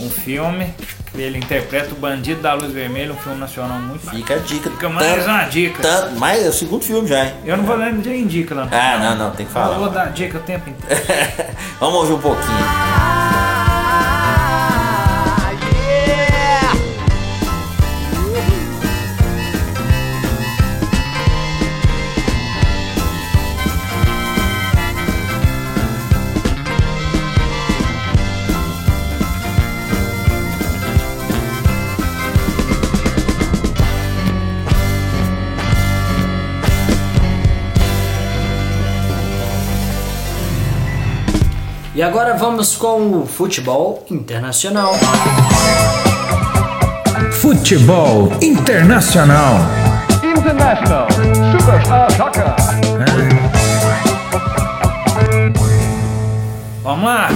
[0.00, 0.72] um filme,
[1.14, 4.68] ele interpreta o Bandido da Luz Vermelha, um filme nacional muito Fica a dica.
[4.70, 5.80] Fica mais uma dica.
[5.80, 7.34] Tanto, mais é o segundo filme já, hein?
[7.44, 8.68] Eu não vou dar nem indica lá.
[8.70, 9.74] Ah, não, não, tem que falar.
[9.74, 11.02] Eu vou dar dica o tempo inteiro.
[11.78, 13.73] Vamos ouvir um pouquinho.
[41.94, 44.94] E agora vamos com o futebol internacional.
[47.40, 49.54] Futebol Internacional.
[50.20, 51.06] International
[51.52, 52.54] Super Soccer.
[56.82, 57.28] Vamos lá.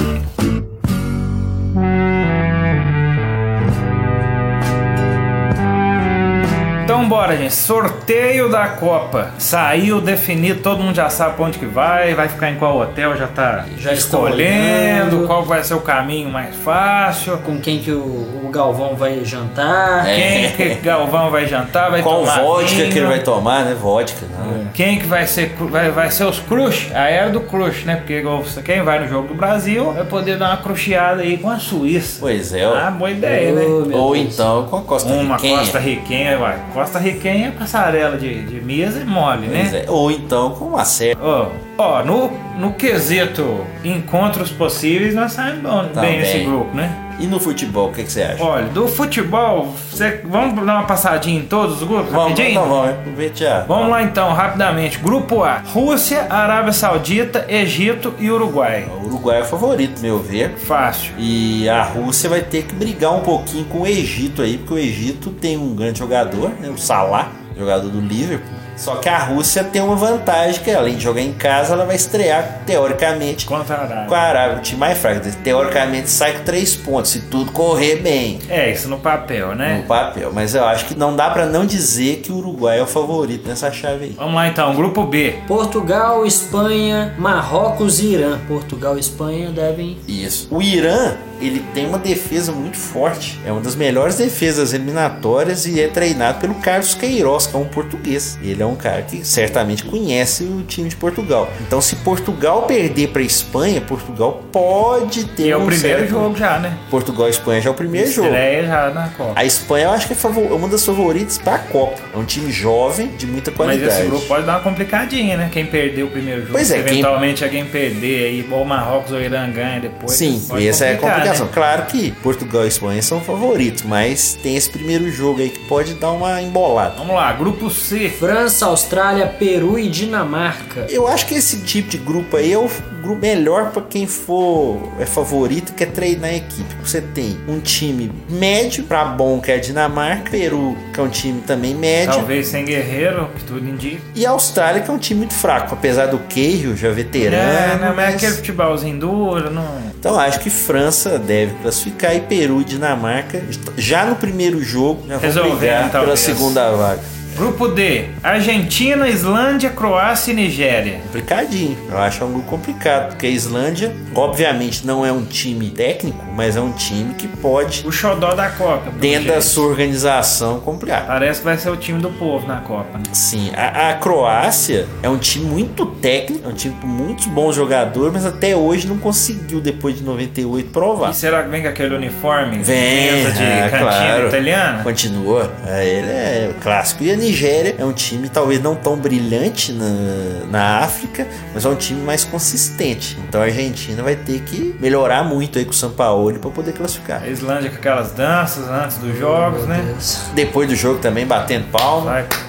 [6.99, 7.55] Então bora, gente.
[7.55, 9.31] Sorteio da Copa.
[9.39, 13.17] Saiu, definido, todo mundo já sabe pra onde que vai, vai ficar em qual hotel,
[13.17, 17.39] já tá Já escolhendo, qual vai ser o caminho mais fácil.
[17.39, 20.09] Com quem que o, o Galvão vai jantar.
[20.09, 20.53] É.
[20.57, 22.93] Quem que Galvão vai jantar, vai Qual tomar vodka vinho.
[22.93, 23.77] que ele vai tomar, né?
[23.81, 24.67] Vodka, não.
[24.75, 26.91] Quem que vai ser vai, vai ser os crush?
[26.95, 27.97] A era do crush, né?
[27.97, 28.23] Porque
[28.65, 32.17] quem vai no jogo do Brasil vai poder dar uma crucheada aí com a Suíça.
[32.21, 32.65] Pois é.
[32.65, 33.97] Ah, boa ideia, Oh, né?
[33.97, 34.35] Ou Deus.
[34.35, 35.59] então com a Costa Uma Riquenha.
[35.59, 36.57] Costa Riquenha, vai.
[36.73, 39.83] Costa Riquenha é passarela de, de mesa e mole, Pois né?
[39.85, 39.91] é.
[39.91, 41.19] Ou então com uma série.
[41.21, 46.19] Ó, ó, no, no quesito encontros possíveis, nós saímos Tá bem bem.
[46.21, 46.91] nesse grupo, né?
[47.21, 48.43] E no futebol, o que, que você acha?
[48.45, 52.13] Olha, do futebol, você- vamos dar uma passadinha em todos os grupos?
[52.13, 52.51] vamos, rapidinho?
[52.51, 53.61] então vamos, já.
[53.63, 54.99] Vamos lá então, rapidamente.
[54.99, 58.87] Grupo A: Rússia, Arábia Saudita, Egito e Uruguai.
[59.03, 60.55] O Uruguai é o favorito, meu ver.
[60.59, 61.13] Fácil.
[61.19, 64.79] E a Rússia vai ter que brigar um pouquinho com o Egito aí, porque o
[64.79, 68.58] Egito tem um grande jogador, né, o Salah, jogador do Liverpool.
[68.79, 71.97] Só que a Rússia tem uma vantagem, que além de jogar em casa, ela vai
[71.97, 74.07] estrear, teoricamente, Contra a Arábia.
[74.07, 75.21] com a Arábia, o time mais fraco.
[75.43, 79.85] Teoricamente sai com três pontos, se tudo correr bem É, isso no papel, no né?
[79.89, 80.31] papel.
[80.33, 83.49] Mas eu acho que não dá pra não dizer que o Uruguai é o favorito
[83.49, 84.15] nessa chave aí.
[84.17, 85.35] Vamos lá então, grupo B.
[85.47, 88.39] Portugal, Espanha, Marrocos e Irã.
[88.47, 89.99] Portugal e Espanha devem.
[90.07, 90.47] Isso.
[90.51, 93.41] O Irã, ele tem uma defesa muito forte.
[93.45, 97.65] É uma das melhores defesas eliminatórias e é treinado pelo Carlos Queiroz, que é um
[97.65, 98.39] português.
[98.43, 101.49] Ele é um cara que certamente conhece o time de Portugal.
[101.61, 106.11] Então, se Portugal perder para Espanha, Portugal pode ter Que é o um primeiro certo-
[106.11, 106.77] jogo já, né?
[106.91, 108.29] Portugal e Espanha já é o primeiro jogo.
[108.29, 109.33] Estreia já na Copa.
[109.35, 111.99] A Espanha eu acho que é favor- é uma das favoritas para a Copa.
[112.15, 113.93] É um time jovem, de muita Mas qualidade.
[114.01, 115.49] esse grupo pode dar uma complicadinha, né?
[115.53, 118.67] Quem perder o primeiro jogo, Pois é, se quem- eventualmente alguém perder aí, ou o
[118.67, 120.13] Marrocos ou o Irã ganha depois.
[120.13, 121.47] Sim, essa é a complicação.
[121.47, 121.53] né?
[121.55, 125.95] Claro que Portugal e Espanha são favoritos, mas tem esse primeiro jogo aí que pode
[125.95, 126.95] dar uma embolada.
[126.99, 128.09] Vamos lá, grupo C.
[128.09, 130.87] França, Austrália, Peru e Dinamarca.
[130.89, 132.69] Eu acho que esse tipo de grupo aí é o
[133.03, 136.75] grupo melhor para quem for é favorito quer treinar a equipe.
[136.83, 141.09] Você tem um time médio para bom que é a Dinamarca, Peru que é um
[141.09, 144.01] time também médio Talvez sem guerreiro, que tudo indica.
[144.15, 147.51] e a Austrália que é um time muito fraco, apesar do Keio já veterano.
[147.51, 149.79] É, não, mas mas- aquele futebolzinho duro, não.
[149.99, 153.43] Então acho que França deve classificar e Peru e Dinamarca
[153.77, 157.18] já no primeiro jogo já vão brigar pela segunda vaga.
[157.39, 160.99] Grupo D: Argentina, Islândia, Croácia e Nigéria.
[161.05, 161.79] Complicadinho.
[161.89, 166.57] Eu acho um grupo complicado, porque a Islândia, obviamente, não é um time técnico, mas
[166.57, 168.91] é um time que pode, O xodó da Copa.
[168.99, 171.07] dentro da sua organização, complicar.
[171.07, 172.99] Parece que vai ser o time do povo na Copa.
[172.99, 173.05] né?
[173.13, 177.55] Sim, a, a Croácia é um time muito técnico, é um time com muitos bons
[177.55, 181.11] jogadores, mas até hoje não conseguiu, depois de 98, provar.
[181.11, 182.59] E será que vem com aquele uniforme?
[182.65, 184.27] Vem, de é, cantina claro.
[184.27, 184.83] italiana?
[184.83, 185.53] Continua.
[185.69, 187.05] É, ele é clássico.
[187.05, 191.69] E a Nigéria é um time talvez não tão brilhante na, na África, mas é
[191.69, 193.19] um time mais consistente.
[193.29, 197.23] Então a Argentina vai ter que melhorar muito aí com o Sampaoli para poder classificar.
[197.23, 199.83] A Islândia com aquelas danças antes dos jogos, né?
[199.87, 200.23] Deus.
[200.35, 202.13] Depois do jogo também batendo palma.
[202.13, 202.48] Vai.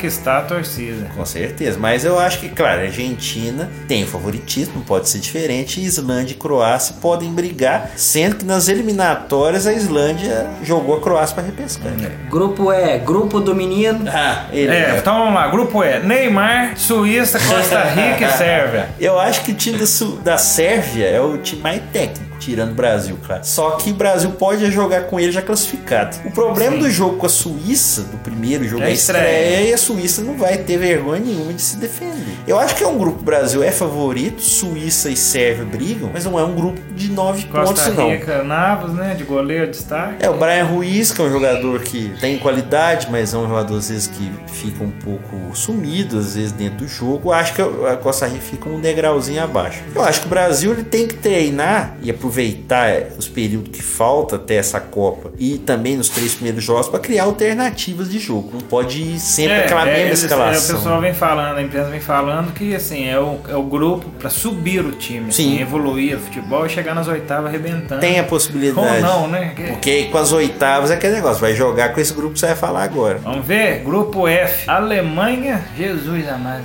[0.00, 1.10] Conquistar a torcida.
[1.14, 5.78] Com certeza, mas eu acho que, claro, a Argentina tem favoritismo, pode ser diferente.
[5.80, 11.34] e Islândia e Croácia podem brigar, sendo que nas eliminatórias a Islândia jogou a Croácia
[11.34, 11.92] para repescar.
[12.30, 14.04] Grupo E, grupo do menino.
[14.08, 15.48] Ah, ele É, então vamos lá.
[15.48, 18.88] Grupo E: Neymar, Suíça, Costa Rica e Sérvia.
[18.98, 19.84] Eu acho que o time da,
[20.22, 23.42] da Sérvia é o time mais técnico, tirando o Brasil, claro.
[23.44, 26.16] Só que o Brasil pode jogar com ele já classificado.
[26.24, 26.82] O problema Sim.
[26.82, 29.22] do jogo com a Suíça, do primeiro jogo É da estreia.
[29.42, 32.34] estreia, e a Suíça não vai ter vergonha nenhuma de se defender.
[32.46, 36.10] Eu acho que é um grupo que o Brasil é favorito, Suíça e Sérvia brigam,
[36.12, 38.10] mas não é um grupo de nove pontos, Costa não.
[38.10, 39.14] Rica, Navas, né?
[39.14, 40.24] De goleiro, destaque.
[40.24, 43.76] É, o Brian Ruiz, que é um jogador que tem qualidade, mas é um jogador
[43.76, 47.28] às vezes que fica um pouco sumido, às vezes dentro do jogo.
[47.28, 49.82] Eu acho que a Costa Rica fica um degrauzinho abaixo.
[49.94, 53.82] Eu acho que o Brasil ele tem que treinar e aproveitar é, os períodos que
[53.82, 58.50] falta até essa Copa e também nos três primeiros jogos para criar alternativas de jogo.
[58.52, 60.52] Não pode ir sempre aquela mesma eles- escalação.
[60.52, 63.62] é, o pessoal vem falando, a imprensa vem falando que assim, é o, é o
[63.64, 65.54] grupo pra subir o time, Sim.
[65.54, 68.00] assim, evoluir o futebol e chegar nas oitavas arrebentando.
[68.00, 69.02] Tem a Ou possibilidade.
[69.02, 69.52] não, né?
[69.56, 72.46] Que- Porque com as oitavas é aquele negócio, vai jogar com esse grupo que você
[72.46, 73.18] vai falar agora.
[73.18, 73.82] Vamos ver?
[73.82, 74.70] Grupo F.
[74.70, 76.60] Alemanha, Jesus amado.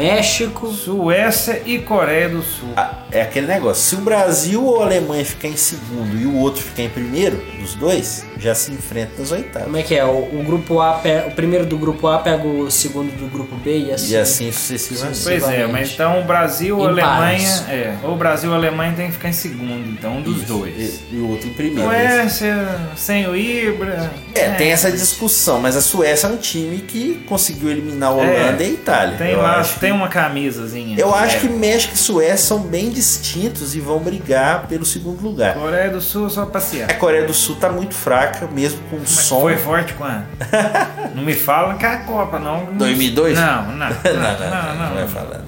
[0.00, 0.72] México.
[0.72, 2.68] Suécia e Coreia do Sul.
[2.76, 3.82] Ah, É aquele negócio.
[3.82, 7.42] Se o Brasil ou a Alemanha ficar em segundo e o outro ficar em primeiro,
[7.60, 9.64] dos dois, já se enfrenta nas oitavas.
[9.64, 10.04] Como é que é?
[10.04, 13.78] O, o grupo A, o primeiro do grupo A pega o segundo do grupo B
[13.86, 14.12] e assim.
[14.12, 15.20] E assim sucessivamente.
[15.24, 17.48] Pois é, mas então o Brasil ou Alemanha.
[17.68, 20.42] É, ou o Brasil ou a Alemanha tem que ficar em segundo, então um dos
[20.44, 21.00] dois.
[21.10, 21.88] E, e o outro em primeiro.
[21.90, 24.10] Suécia, sem o Ibra.
[24.34, 28.62] É, tem essa discussão, mas a Suécia é um time que conseguiu eliminar a Holanda
[28.62, 29.16] É, e a Itália.
[29.18, 30.96] Tem lá, que- tem uma camisazinha.
[30.98, 31.40] Eu acho É.
[31.40, 35.54] que México e Suécia são bem distintos e vão brigar pelo segundo lugar.
[35.54, 36.90] Coreia do Sul só passear.
[36.90, 39.40] A Coreia do Sul tá muito fraca, mesmo com o Mas som.
[39.40, 40.24] Foi forte quando?
[41.14, 42.66] não me fala que é a Copa, não.
[42.74, 43.36] 2002?
[43.38, 43.90] Não, não.
[43.90, 44.74] Não, não, não, não.
[44.74, 45.44] não, não, vai falando.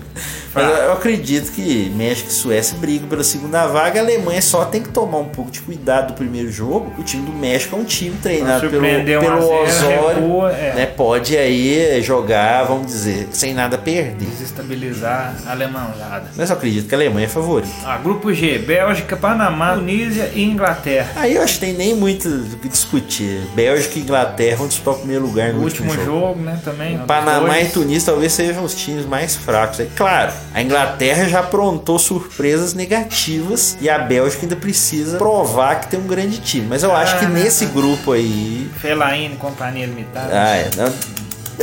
[0.54, 4.00] Mas eu, acredito que México e Suécia brigam pela segunda vaga.
[4.00, 6.92] A Alemanha só tem que tomar um pouco de cuidado do primeiro jogo.
[6.98, 10.22] O time do México é um time treinado pelo, pelo zero, Osório.
[10.22, 10.74] recua, é.
[10.74, 10.86] né?
[10.86, 14.26] Pode aí jogar, vamos dizer, sem nada perder.
[14.26, 16.26] Desestabilizar a alemãozada.
[16.36, 17.72] Mas eu acredito que a Alemanha é favorita.
[17.84, 21.12] Ah, grupo G, Bélgica, Panamá, Tunísia e Inglaterra.
[21.16, 23.40] Aí eu acho que tem nem muito do que discutir.
[23.54, 26.26] Bélgica e Inglaterra vão disputar o primeiro lugar no O último, último jogo.
[26.26, 26.98] jogo, né, também.
[26.98, 29.80] Panamá e Tunísia talvez sejam os times mais fracos.
[29.80, 35.88] É claro, a Inglaterra já aprontou surpresas negativas e a Bélgica ainda precisa provar que
[35.88, 36.66] tem um grande time.
[36.68, 38.70] Mas eu acho que Ah, nesse grupo aí.
[38.80, 40.28] Fellaini, Companhia Limitada.
[40.32, 40.92] Ah, é, não-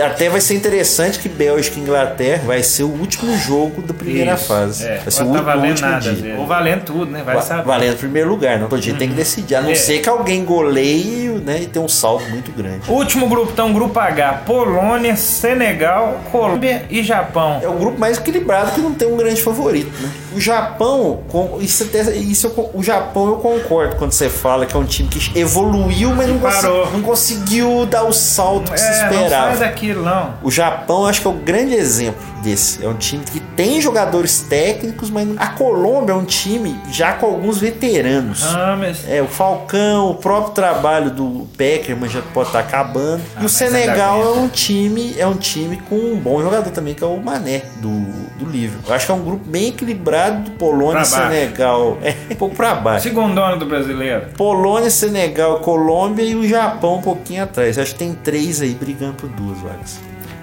[0.02, 4.34] até vai ser interessante que Bélgica e Inglaterra vai ser o último jogo da primeira
[4.34, 4.86] Isso, fase.
[4.88, 6.00] É, Vai ser o pode tá último, valendo nada.
[6.00, 6.12] dia.
[6.14, 6.40] vezes.
[6.40, 7.22] Ou valendo tudo, né?
[7.24, 7.64] Vai Va- saber.
[7.64, 9.56] Valendo o primeiro lugar, não todo dia tem que decidir.
[9.56, 9.76] A não É.
[9.76, 12.90] ser que alguém goleie né, e tenha um saldo muito grande.
[12.90, 14.34] Último grupo, então, grupo H.
[14.46, 17.60] Polônia, Senegal, Colômbia e Japão.
[17.64, 20.10] É o grupo mais equilibrado que não tem um grande favorito, né?
[20.36, 24.80] O Japão, com, isso, isso eu o Japão eu concordo quando você fala que é
[24.80, 26.91] um time que evoluiu, mas não, Parou.
[26.91, 29.57] não conseguiu dar o salto que se É, não sai esperava.
[29.57, 30.34] daquilo, não.
[30.43, 32.21] O Japão acho que é o grande exemplo.
[32.40, 32.84] Desse.
[32.84, 37.26] É um time que tem jogadores técnicos, mas a Colômbia é um time já com
[37.26, 38.42] alguns veteranos.
[38.44, 39.06] Rames.
[39.08, 43.22] É, o Falcão, o próprio trabalho do Peckerman já pode estar acabando.
[43.36, 46.70] Ah, e o mas Senegal é um time, é um time com um bom jogador
[46.72, 47.90] também, que é o Mané do,
[48.38, 48.80] do livro.
[48.88, 51.06] Eu acho que é um grupo bem equilibrado do Polônia Pra e.
[51.06, 51.98] Senegal.
[52.02, 53.04] É um pouco pra baixo.
[53.04, 54.28] Segundona do brasileiro.
[54.38, 57.78] Polônia, Senegal, Colômbia e o Japão um pouquinho atrás.
[57.78, 60.00] Acho que tem três aí brigando por duas vagas.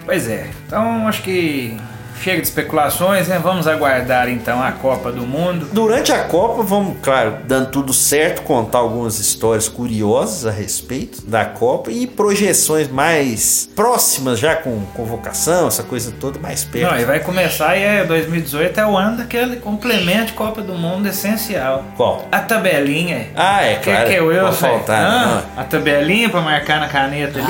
[0.06, 0.48] Pois é.
[0.66, 1.76] Então acho que
[2.20, 3.38] chega de especulações, né?
[3.42, 5.68] Vamos aguardar então a Copa do Mundo.
[5.72, 11.44] Durante a Copa, vamos, claro, dando tudo certo, contar algumas histórias curiosas a respeito da
[11.44, 16.90] Copa e projeções mais próximas, já com convocação, essa coisa toda mais perto.
[16.92, 20.74] Não, e vai começar e é 2018 é o ano daquele complemento de Copa do
[20.74, 21.84] Mundo essencial.
[21.96, 22.26] Qual?
[22.32, 23.28] A tabelinha.
[23.34, 24.08] Ah, é, Que claro.
[24.08, 24.52] que é o Pode Wilson?
[24.66, 25.26] faltar, Hã?
[25.56, 25.62] não.
[25.62, 27.46] A tabelinha pra marcar na caneta ali.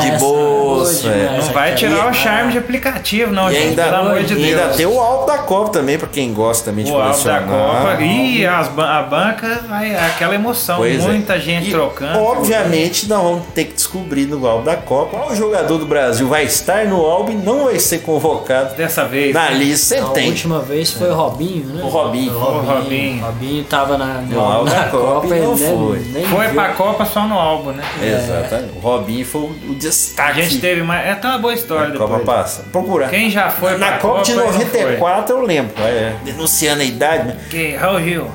[0.00, 1.38] De essa é bolsa, boa é.
[1.38, 3.79] não vai tirar o charme de aplicativo, não, E gente.
[3.84, 4.60] Ainda, Pelo amor de e Deus.
[4.62, 7.12] ainda tem o álbum da Copa também, pra quem gosta também de O álbum da
[7.40, 7.44] colecionar.
[7.48, 8.02] Copa.
[8.02, 10.76] E as a banca, vai, aquela emoção.
[10.78, 11.06] Pois é.
[11.08, 12.18] Muita gente E, trocando.
[12.18, 16.44] Obviamente, nós vamos ter que descobrir no álbum da Copa qual jogador do Brasil vai
[16.44, 19.34] estar no álbum e não vai ser convocado Dessa vez.
[19.34, 19.94] na lista.
[19.94, 20.28] A Sempre tem.
[20.28, 21.82] última vez foi o Robinho, né?
[21.82, 22.32] O Robinho.
[22.32, 23.22] O O Robinho.
[23.22, 25.76] O Robinho tava na, No no, álbum na da Copa e Copa não e nem-
[25.78, 25.98] foi.
[26.12, 26.54] nem Foi viu.
[26.54, 27.82] pra Copa só no álbum, né?
[28.02, 28.76] Exatamente.
[28.76, 31.06] O Robinho foi o o A destaque gente teve mais.
[31.06, 32.24] É até uma boa história Copa depois.
[32.24, 32.64] passa.
[32.72, 33.08] Procura.
[33.08, 34.62] Quem já foi Na pra Copa de e não foi?
[34.62, 35.72] 94 eu lembro.
[35.82, 37.36] É, denunciando a idade, né?
[37.50, 38.30] Que Raul Gil.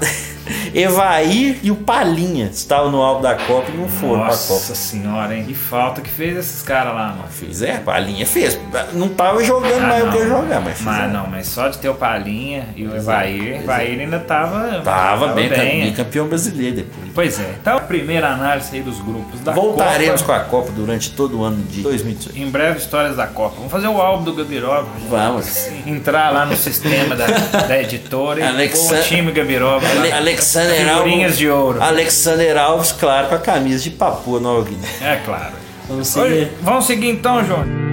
[0.73, 4.75] Evair e o Palinha estavam no álbum da Copa e não foram pra Nossa Copa.
[4.75, 5.43] senhora, hein?
[5.45, 7.23] Que falta que fez esses caras lá, mano.
[7.29, 8.59] Fez, é, Palinha fez.
[8.93, 11.13] Não tava jogando Ah, mais o que ia jogar, mas Mas fizeram.
[11.13, 14.81] não, mas só de ter o Palinha e o Evair, Evair ainda tava.
[14.83, 15.81] Tava bem, bem.
[15.83, 17.05] bem campeão brasileiro depois.
[17.13, 17.55] Pois é.
[17.61, 20.39] Então, a primeira análise aí dos grupos da Voltaremos Copa.
[20.39, 22.37] com a Copa durante todo o ano de 2018.
[22.37, 23.55] Em breve, histórias da Copa.
[23.57, 24.87] Vamos fazer o álbum do Gabiroba.
[25.09, 25.67] Vamos.
[25.85, 29.85] Entrar lá no sistema da, da editora e o time Gabiroba.
[30.13, 30.34] Ale.
[30.35, 31.37] Alexander Figurinhas Alves.
[31.37, 31.81] de ouro.
[31.83, 34.87] Alexander Alves, claro, com a camisa de Papua Nova Guiné.
[35.01, 35.53] É claro.
[35.87, 36.51] Vamos Oi, seguir.
[36.61, 37.84] vamos seguir então, Júnior.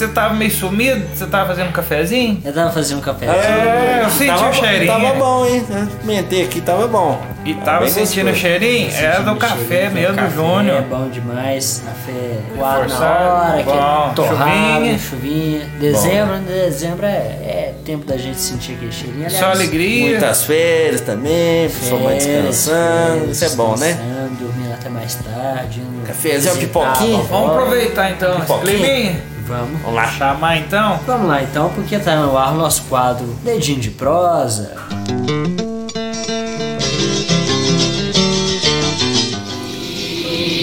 [0.00, 1.04] Você tava meio sumido?
[1.14, 2.40] Você tava fazendo um cafezinho?
[2.42, 3.26] Eu tava fazendo um café.
[3.26, 4.86] É, eu senti tava, o cheirinho.
[4.90, 5.66] Tava bom, hein?
[5.68, 7.20] Eu Mentei aqui, tava bom.
[7.44, 8.90] E tava bem sentindo o cheirinho?
[8.94, 10.82] Era do café mesmo, do É Júnior.
[10.84, 11.82] bom demais.
[11.84, 13.72] Café coado na hora, bom.
[13.72, 14.98] aquele torrado, Chuvinha.
[14.98, 15.66] chuvinha.
[15.78, 19.26] Dezembro, dezembro é, é tempo da gente sentir aquele cheirinho.
[19.26, 20.10] Aliás, Só alegria.
[20.12, 23.18] Muitas férias também, pessoal vai descansando.
[23.18, 23.98] férias, Isso é bom, né?
[24.40, 25.80] Dormindo até mais tarde.
[25.80, 27.18] indo Cafezinho, visitar a pipoquinha.
[27.18, 27.36] vovó.
[27.38, 29.29] Vamos aproveitar então Pipoquinha.
[29.50, 29.80] Vamos.
[29.82, 30.06] Vamos lá.
[30.06, 31.00] Chamar então.
[31.04, 34.76] Vamos lá então, porque tá no ar o nosso quadro Dedinho de Prosa.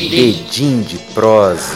[0.09, 1.75] Edim de prosa.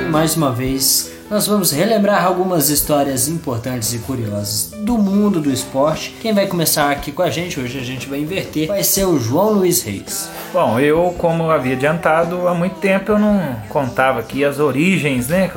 [0.00, 5.50] E mais uma vez, nós vamos relembrar algumas histórias importantes e curiosas do mundo do
[5.50, 6.14] esporte.
[6.20, 9.18] Quem vai começar aqui com a gente, hoje a gente vai inverter, vai ser o
[9.18, 10.30] João Luiz Reis.
[10.52, 15.50] Bom, eu, como havia adiantado, há muito tempo eu não contava aqui as origens, né?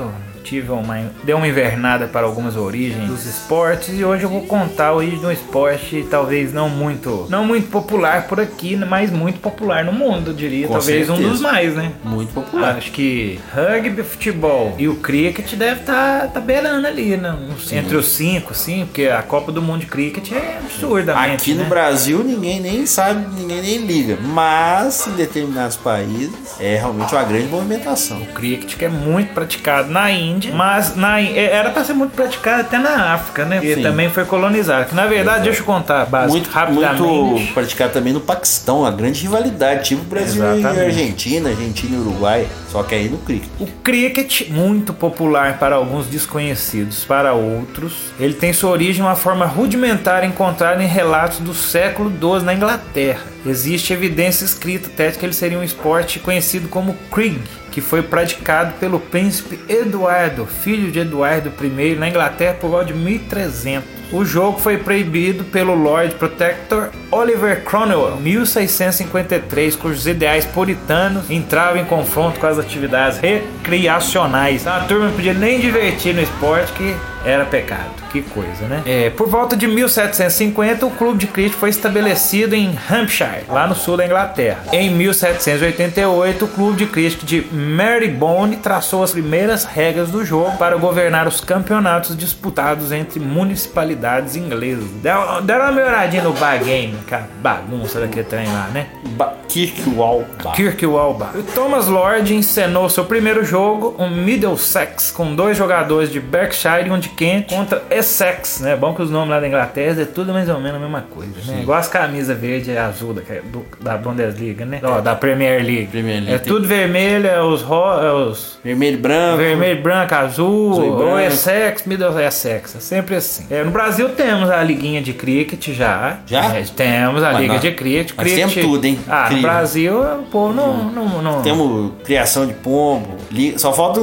[0.50, 4.88] Tive uma, dei uma invernada para algumas origens dos esportes e hoje eu vou contar
[4.88, 9.40] a origem de um esporte talvez não muito não muito popular por aqui, mas muito
[9.40, 10.66] popular no mundo, eu diria.
[10.66, 11.30] Com talvez um certeza.
[11.30, 11.92] dos mais, né?
[12.04, 12.78] Muito popular.
[12.78, 17.38] Acho que rugby, futebol e o cricket deve estar tá, tá beirando ali, né?
[17.72, 21.36] Entre os cinco, sim, porque a Copa do Mundo de cricket é absurdamente.
[21.36, 21.70] Aqui no né?
[21.70, 24.18] Brasil ninguém nem sabe, ninguém nem liga.
[24.20, 28.20] Mas em determinados países é realmente uma grande movimentação.
[28.24, 32.12] O cricket que é muito praticado na Índia, mas na, Í- era para ser muito
[32.16, 33.58] praticado até na África, né?
[33.58, 33.82] Porque Sim.
[33.84, 34.88] também foi colonizado.
[34.90, 37.02] Que, na verdade, deixa eu contar básico, Muito, rapidamente.
[37.04, 40.80] muito praticado também no Paquistão, a grande rivalidade, tipo Brasil Exatamente.
[40.82, 43.50] e Argentina, Argentina e Uruguai, só que aí no cricket.
[43.60, 49.16] O cricket, muito popular para alguns desconhecidos, para outros, ele tem sua origem em uma
[49.16, 53.22] forma rudimentar encontrada em relatos do século XII na Inglaterra.
[53.46, 57.40] Existe evidência escrita até que ele seria um esporte conhecido como Crig,
[57.72, 62.94] que foi praticado pelo príncipe Eduardo, filho de Eduardo I, na Inglaterra por volta de
[62.94, 64.00] 1300.
[64.12, 71.80] O jogo foi proibido pelo Lord Protector Oliver Cromwell em 1653, cujos ideais puritanos entravam
[71.80, 74.62] em confronto com as atividades recreacionais.
[74.62, 76.96] Então a turma não podia nem divertir no esporte que
[77.26, 77.90] era pecado.
[78.12, 78.82] Que coisa, né?
[78.86, 83.76] É, por volta de 1750, o clube de cricket foi estabelecido em Hampshire, lá no
[83.76, 84.62] sul da Inglaterra.
[84.74, 90.76] Em 1788, o clube de cricket de Marylebone traçou as primeiras regras do jogo para
[90.78, 94.86] governar os campeonatos disputados entre municipalidades inglesas.
[95.04, 98.88] Deram, deram uma melhoradinha no bar game, que é a bagunça daquele trem lá, né?
[99.10, 100.54] Ba- Kirkwall Bar.
[100.54, 101.32] Kirkwall Bar.
[101.36, 106.92] O Thomas Lord encenou seu primeiro jogo, um Middlesex, com dois jogadores de Berkshire e
[106.92, 108.76] um de Kent contra Essex, né?
[108.76, 111.32] Bom que os nomes lá da Inglaterra é tudo mais ou menos a mesma coisa,
[111.48, 111.60] né?
[111.62, 114.80] Igual as camisas verde e azul da, do- da Bundesliga, né?
[114.84, 115.88] Ó, da Premier League.
[115.88, 119.38] Premier League É tem- tudo vermelho, é os, ro- é os Vermelho e branco.
[119.38, 121.20] Vermelho, branco, azul, Azul ou.
[121.20, 123.46] Essex, Middle Essex, é sempre assim.
[123.50, 126.18] É, no Brasil temos a liguinha de cricket já.
[126.26, 126.56] Já?
[126.56, 128.16] É, temos a Mas liga nós- de cricket.
[128.18, 129.00] nós cricket temos tudo, hein?
[129.08, 129.42] Ah, no.
[129.42, 130.84] Brasil o povo não...
[130.92, 133.18] não, não Temos criação de pombo.
[133.32, 134.00] li- Só falta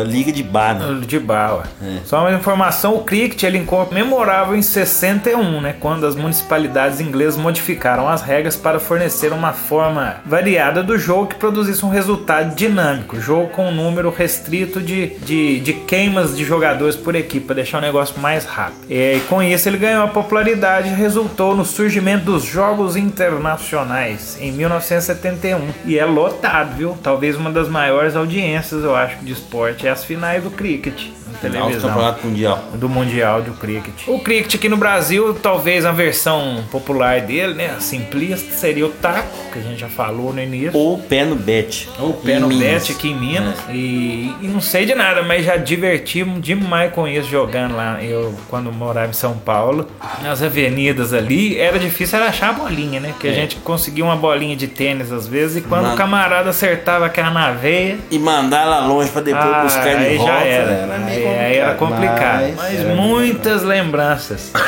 [0.00, 1.00] a liga de bar, né?
[1.06, 1.64] de bala.
[1.82, 1.98] É.
[2.04, 7.36] Só uma informação, o cricket ele encontra memorável em 61, né, quando as municipalidades inglesas
[7.36, 13.20] modificaram as regras para fornecer uma forma variada do jogo que produzisse um resultado dinâmico,
[13.20, 17.78] jogo com um número restrito de, de, de queimas de jogadores por equipe, para deixar
[17.78, 18.86] o negócio mais rápido.
[18.88, 24.52] E com isso ele ganhou a popularidade e resultou no surgimento dos Jogos Internacionais em
[24.52, 25.68] 1971.
[25.84, 26.96] E é lotado, viu?
[27.02, 31.38] Talvez uma das maiores audiências, eu acho, de esporte é as finais do cricket na
[31.38, 31.90] televisão
[32.24, 32.64] Mundial.
[32.74, 34.06] do Mundial do Cricket.
[34.06, 38.90] O Cricket aqui no Brasil, talvez a versão popular dele, né, a simplista, seria o
[38.90, 40.76] taco, que a gente já falou no início.
[40.78, 41.88] Ou pé no bet.
[41.98, 42.82] Ou pé no Minas.
[42.84, 43.56] bet aqui em Minas.
[43.70, 48.02] E, e não sei de nada, mas já diverti demais com isso jogando lá.
[48.02, 49.88] Eu, quando morava em São Paulo,
[50.22, 53.10] nas avenidas ali, era difícil era achar a bolinha, né?
[53.12, 53.34] Porque a É.
[53.34, 55.94] gente conseguia uma bolinha de tênis às vezes, e quando Mano.
[55.94, 60.04] o camarada acertava aquela na veia, E mandar lá longe pra depois ah, buscar de
[60.04, 60.32] aí volta.
[60.32, 60.70] já era.
[60.70, 62.09] era aí era complicado.
[62.10, 64.52] Mas Mas, era muitas lembranças.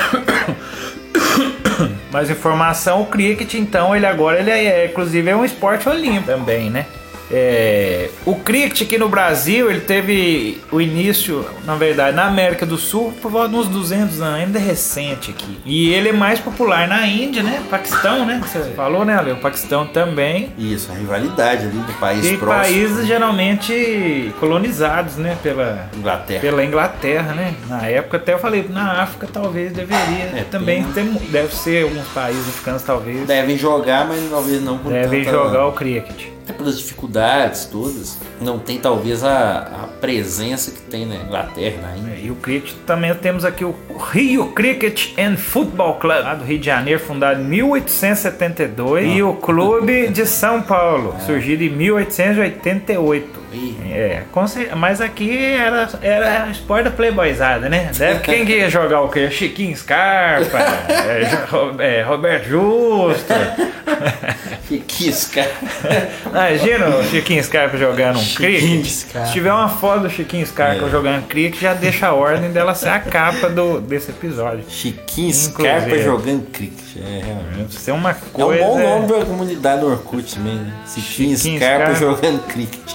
[2.13, 6.71] Mais informação, o cricket então, ele agora ele é, inclusive é um esporte olímpico também,
[6.71, 6.87] né?
[7.35, 12.77] É, o cricket aqui no Brasil, ele teve o início, na verdade, na América do
[12.77, 15.59] Sul, por volta de uns 200 anos, ainda é recente aqui.
[15.65, 17.63] E ele é mais popular na Índia, né?
[17.71, 18.41] Paquistão, né?
[18.43, 19.33] Você falou, né, Ale?
[19.33, 20.51] O Paquistão também.
[20.59, 22.63] Isso, a rivalidade ali do país E próximo.
[22.65, 26.41] países geralmente colonizados, né, pela, Inglaterra.
[26.41, 27.55] pela Inglaterra, né?
[27.69, 30.03] Na época até eu falei, na África talvez deveria.
[30.37, 34.91] É, também tem- deve ser alguns países africanos talvez Devem jogar, mas talvez não com
[34.91, 36.32] devem jogar o cricket.
[36.43, 41.97] Até pelas dificuldades todas, não tem talvez a, a presença que tem na Inglaterra, na
[41.97, 42.19] Índia.
[42.21, 43.75] E o cricket também temos aqui o
[44.11, 49.35] Rio Cricket and Football Club, lá do Rio de Janeiro, fundado em 1872, e o
[49.35, 53.42] Clube de São Paulo, surgido em 1888.
[53.91, 54.23] É,
[54.77, 57.91] mas aqui era, era esporte da playboyzada, né?
[57.97, 59.31] Deve quem que ia jogar o quê?
[59.31, 60.59] Chiquinho Scarpa,
[61.79, 63.33] é, é, Roberto Justo.
[65.01, 65.51] Isso, cara?
[66.27, 68.87] Imagina o Chiquinho Scarpa jogando um Chiquinho cricket.
[68.91, 69.27] Scarpa.
[69.27, 70.91] Se tiver uma foto do Chiquinho Scarpa É.
[70.91, 74.65] jogando cricket, já deixa a ordem dela ser a capa do, desse episódio.
[74.69, 76.03] Chiquinho Scarpa Inclusive.
[76.05, 76.97] jogando cricket.
[76.97, 77.77] É, realmente.
[77.77, 78.65] Isso é uma É um coisa.
[78.65, 80.73] bom nome pra comunidade do Orkut também, né?
[80.87, 81.95] Chiquinho, Chiquinho Scarpa, Scarpa.
[82.01, 82.93] jogando cricket.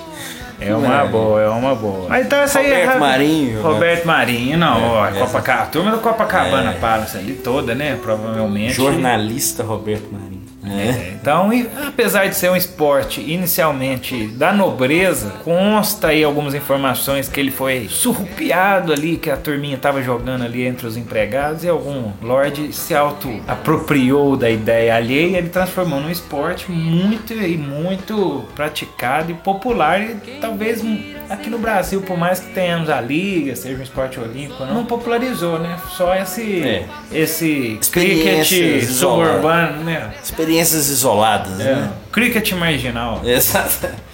[0.59, 1.07] É uma É.
[1.07, 2.09] boa, é uma boa.
[2.09, 2.99] Mas então essa aí Roberto é.
[2.99, 6.73] Marinho, Roberto Marinho, não, ó, É, Copacabana, a turma do Copacabana É.
[6.75, 7.97] Palace ali toda, né?
[8.01, 8.73] Provavelmente.
[8.73, 10.36] Jornalista Roberto Marinho.
[10.71, 11.13] É.
[11.19, 11.49] Então,
[11.87, 17.87] apesar de ser um esporte inicialmente da nobreza, consta aí algumas informações que ele foi
[17.89, 22.93] surrupiado ali, que a turminha tava jogando ali entre os empregados e algum lord se
[22.95, 30.01] auto-apropriou da ideia alheia e ele transformou num esporte muito e muito praticado e popular
[30.01, 30.83] e talvez
[31.29, 35.59] aqui no Brasil, por mais que tenhamos a liga, seja um esporte olímpico, não popularizou,
[35.59, 35.77] né?
[35.89, 36.85] Só esse, É.
[37.11, 40.11] esse cricket suburbano, né?
[40.59, 41.91] Experiências isoladas, É, né?
[42.11, 43.21] cricket marginal.
[43.23, 43.87] Exato.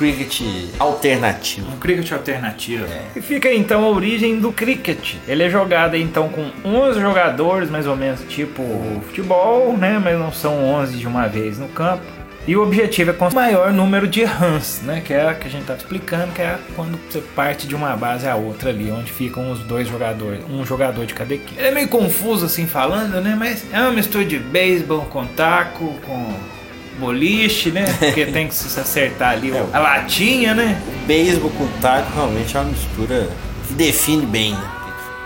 [0.00, 0.40] Cricket
[0.78, 1.70] alternativo.
[1.70, 2.86] Um cricket alternativo.
[3.14, 5.16] E fica então a origem do cricket.
[5.28, 8.62] Ele é jogado então com 11 jogadores, mais ou menos tipo
[9.06, 10.00] futebol, né?
[10.02, 12.02] Mas não são 11 de uma vez no campo.
[12.50, 15.00] E o objetivo é com o maior número de runs, né?
[15.06, 17.96] Que é a que a gente tá explicando, que é quando você parte de uma
[17.96, 21.56] base à outra ali, onde ficam os dois jogadores, um jogador de cada equipe.
[21.56, 23.36] Ele é meio confuso assim falando, né?
[23.38, 26.34] Mas é uma mistura de beisebol com taco, com
[26.98, 27.84] boliche, né?
[28.00, 30.82] Porque tem que se acertar ali a latinha, né?
[31.06, 33.28] Beisebol com taco realmente é uma mistura
[33.68, 34.79] que define bem, né?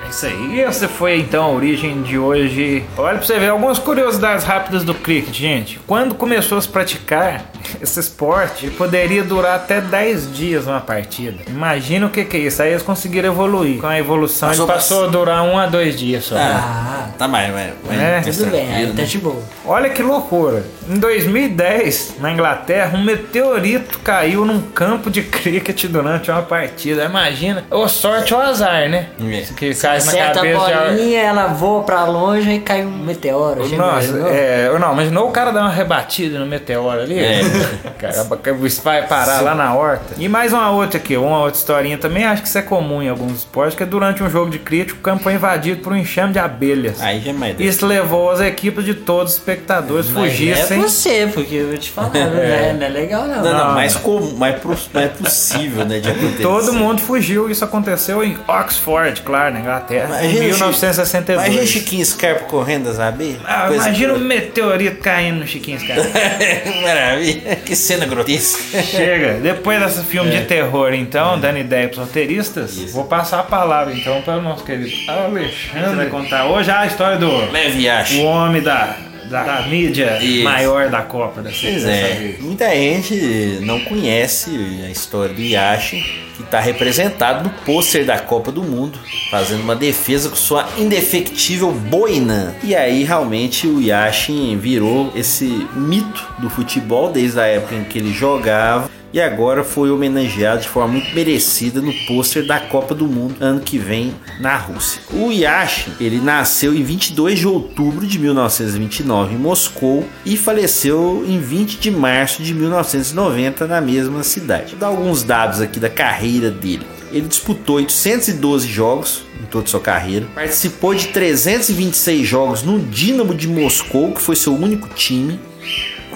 [0.04, 0.54] É isso aí.
[0.56, 2.84] E essa foi então a origem de hoje.
[2.96, 5.80] Olha pra você ver algumas curiosidades rápidas do cricket, gente.
[5.86, 7.44] Quando começou a se praticar
[7.80, 11.38] esse esporte, ele poderia durar até 10 dias uma partida.
[11.48, 12.62] Imagina o que, que é isso.
[12.62, 13.80] Aí eles conseguiram evoluir.
[13.80, 16.36] Com a evolução, Passou ele passou a durar um a dois dias só.
[16.36, 19.04] Ah, Tá mais, mas, É, mais tudo bem, aí tá né?
[19.04, 19.42] de boa.
[19.64, 20.64] Olha que loucura.
[20.88, 27.04] Em 2010, na Inglaterra, um meteorito caiu num campo de cricket durante uma partida.
[27.04, 27.64] Imagina.
[27.70, 29.06] Ou sorte ou azar, né?
[29.20, 29.42] É.
[29.56, 30.96] Que cai na Certa cabeça de...
[30.96, 33.66] bolinha, ela voa pra longe e cai um meteoro.
[33.68, 34.28] Já Nossa, imaginou?
[34.28, 37.18] é, não, imaginou o cara dar uma rebatida no meteoro ali?
[37.18, 37.40] É.
[37.98, 38.38] Caramba,
[38.82, 40.14] vai parar lá na horta.
[40.18, 43.08] E mais uma outra aqui, uma outra historinha também, acho que isso é comum em
[43.08, 45.96] alguns esportes, que é durante um jogo de cricket o campo foi invadido por um
[45.96, 47.00] enxame de abelhas.
[47.00, 50.78] Aí já é mais Isso levou as equipes de todos os espectadores Mas fugissem.
[50.78, 53.36] É você, porque eu vou te falar, não, é, não é legal não.
[53.36, 53.74] Não, não, Não.
[53.74, 56.42] mais, com, mais, pro- mais possível, né, de acontecer.
[56.42, 61.46] Todo mundo fugiu, isso aconteceu em Oxford, claro, na Em Imagina, 1962.
[61.46, 63.40] Imagina Chiquinho Scarpa correndo abelhas.
[63.44, 64.26] Ah, imagina um boa.
[64.26, 66.02] meteorito caindo no Chiquinho Scarpa.
[66.82, 67.56] Maravilha.
[67.56, 68.82] Que cena grotesca.
[68.82, 73.94] Chega, depois desse filme de terror, então, dando ideia pros roteiristas, vou passar a palavra
[73.94, 77.84] então para o nosso querido Alexandre contar hoje a história do Leve
[78.18, 78.96] o homem da,
[79.28, 80.44] da, da mídia Isso.
[80.44, 84.50] maior da Copa da Pois é, muita gente não conhece
[84.84, 86.02] a história do Yashin,
[86.36, 88.98] que está representado no pôster da Copa do Mundo,
[89.30, 92.54] fazendo uma defesa com sua indefectível boina.
[92.62, 97.98] E aí realmente o Yashin virou esse mito do futebol desde a época em que
[97.98, 98.90] ele jogava.
[99.14, 103.60] E agora foi homenageado de forma muito merecida no pôster da Copa do Mundo ano
[103.60, 105.00] que vem na Rússia.
[105.12, 111.38] O Yashin, ele nasceu em 22 de outubro de 1929 em Moscou e faleceu em
[111.38, 114.70] 20 de março de 1990 na mesma cidade.
[114.70, 116.84] Vou dar alguns dados aqui da carreira dele.
[117.12, 123.46] Ele disputou 812 jogos em toda sua carreira, participou de 326 jogos no Dinamo de
[123.46, 125.38] Moscou, que foi seu único time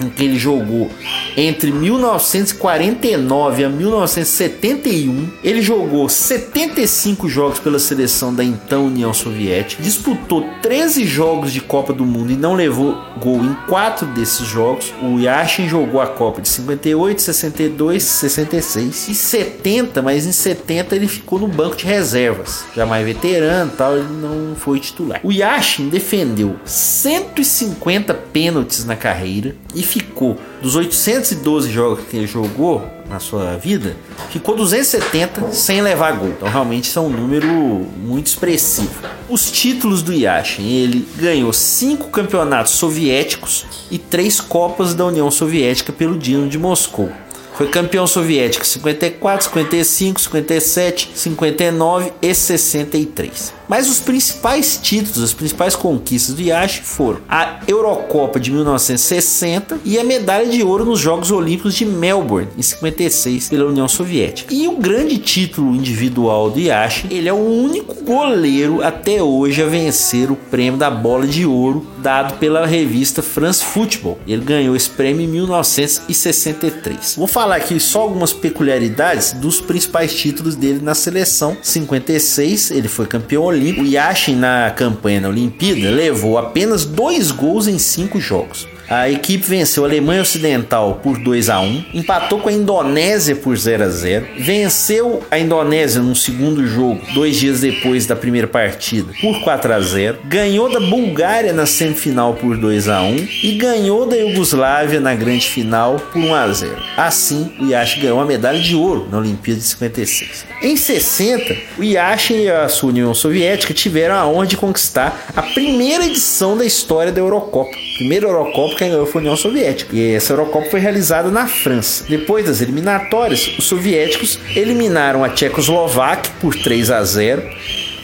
[0.07, 0.89] que ele jogou
[1.35, 5.27] entre 1949 a 1971.
[5.43, 11.91] Ele jogou 75 jogos pela seleção da então União Soviética, disputou 13 jogos de Copa
[11.93, 14.93] do Mundo e não levou gol em 4 desses jogos.
[15.01, 21.07] O Yashin jogou a Copa de 58, 62, 66 e 70, mas em 70 ele
[21.07, 22.65] ficou no banco de reservas.
[22.75, 25.19] Já mais veterano, tal, ele não foi titular.
[25.23, 32.87] O Yashin defendeu 150 pênaltis na carreira e ficou dos 812 jogos que ele jogou
[33.09, 33.95] na sua vida,
[34.29, 36.29] ficou 270 sem levar gol.
[36.29, 38.91] Então realmente isso é um número muito expressivo.
[39.27, 45.91] Os títulos do Yashin, ele ganhou cinco campeonatos soviéticos e três copas da União Soviética
[45.91, 47.09] pelo Dinamo de Moscou.
[47.55, 53.58] Foi campeão soviético 54, 55, 57, 59 e 63.
[53.69, 59.99] Mas os principais títulos, as principais conquistas do Yashin foram a Eurocopa de 1960 e
[59.99, 64.51] a medalha de ouro nos Jogos Olímpicos de Melbourne em 56 pela União Soviética.
[64.51, 69.67] E o grande título individual do Yashin, ele é o único goleiro até hoje a
[69.67, 74.17] vencer o prêmio da bola de ouro dado pela revista France Football.
[74.25, 77.15] Ele ganhou esse prêmio em 1963.
[77.15, 81.55] Vou falar aqui só algumas peculiaridades dos principais títulos dele na seleção.
[81.61, 83.58] 56, ele foi campeão olímpico.
[83.59, 88.67] O Yashin na campanha na Olimpíada levou apenas dois gols em cinco jogos.
[88.89, 93.55] A equipe venceu a Alemanha Ocidental por 2 a 1, empatou com a Indonésia por
[93.55, 99.13] 0 a 0, venceu a Indonésia no segundo jogo, dois dias depois da primeira partida,
[99.21, 104.07] por 4 a 0, ganhou da Bulgária na semifinal por 2 a 1 e ganhou
[104.07, 106.75] da Iugoslávia na grande final por 1 a 0.
[106.97, 110.45] Assim, o Yashin ganhou a medalha de ouro na Olimpíada de 56.
[110.63, 115.43] Em 60, o Yashin e a sua União Soviética tiveram a honra de conquistar a
[115.43, 117.88] primeira edição da história da Eurocopa.
[117.99, 119.93] Primeira Eurocopa quem ganhou foi a União Soviética.
[119.93, 122.05] E essa Eurocopa foi realizada na França.
[122.07, 127.43] Depois das eliminatórias, os soviéticos eliminaram a Tchecoslováquia por 3 a 0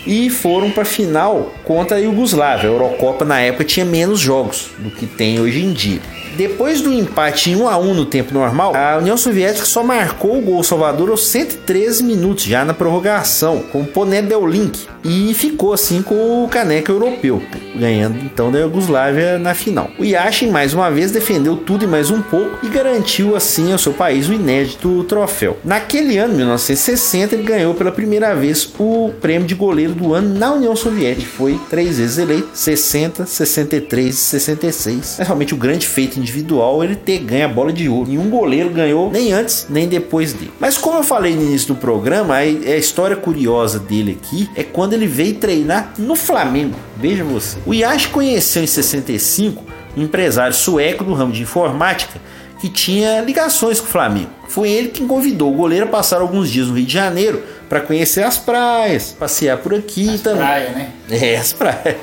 [0.06, 2.70] e foram para a final contra a Iugoslávia.
[2.70, 6.02] A Eurocopa na época tinha menos jogos do que tem hoje em dia.
[6.36, 10.38] Depois do empate em 1 a 1 no tempo normal, a União Soviética só marcou
[10.38, 15.72] o gol salvador aos 113 minutos, já na prorrogação, com o Ponedel Link, e ficou
[15.72, 17.42] assim com o caneco europeu,
[17.74, 19.90] ganhando então da Iugoslávia na final.
[19.98, 23.78] O Yashin mais uma vez defendeu tudo e mais um pouco e garantiu assim ao
[23.78, 25.58] seu país o inédito troféu.
[25.64, 30.54] Naquele ano, 1960, ele ganhou pela primeira vez o prêmio de goleiro do ano na
[30.54, 31.28] União Soviética.
[31.28, 35.20] Foi três vezes eleito, 60, 63 e 66.
[35.20, 38.10] É realmente o grande feito individual ele ter ganho a bola de ouro.
[38.10, 40.52] Nenhum goleiro ganhou nem antes nem depois dele.
[40.60, 44.64] Mas como eu falei no início do programa, a, a história curiosa dele aqui é
[44.64, 46.76] quando ele veio treinar no Flamengo.
[46.98, 47.58] Veja você.
[47.66, 49.64] O Yash conheceu em 65
[49.98, 52.20] um empresário sueco do ramo de informática
[52.60, 54.30] que tinha ligações com o Flamengo.
[54.48, 57.82] Foi ele quem convidou o goleiro a passar alguns dias no Rio de Janeiro para
[57.82, 60.40] conhecer as praias, passear por aqui As também.
[60.40, 60.90] praia, né?
[61.10, 61.96] É, as praias.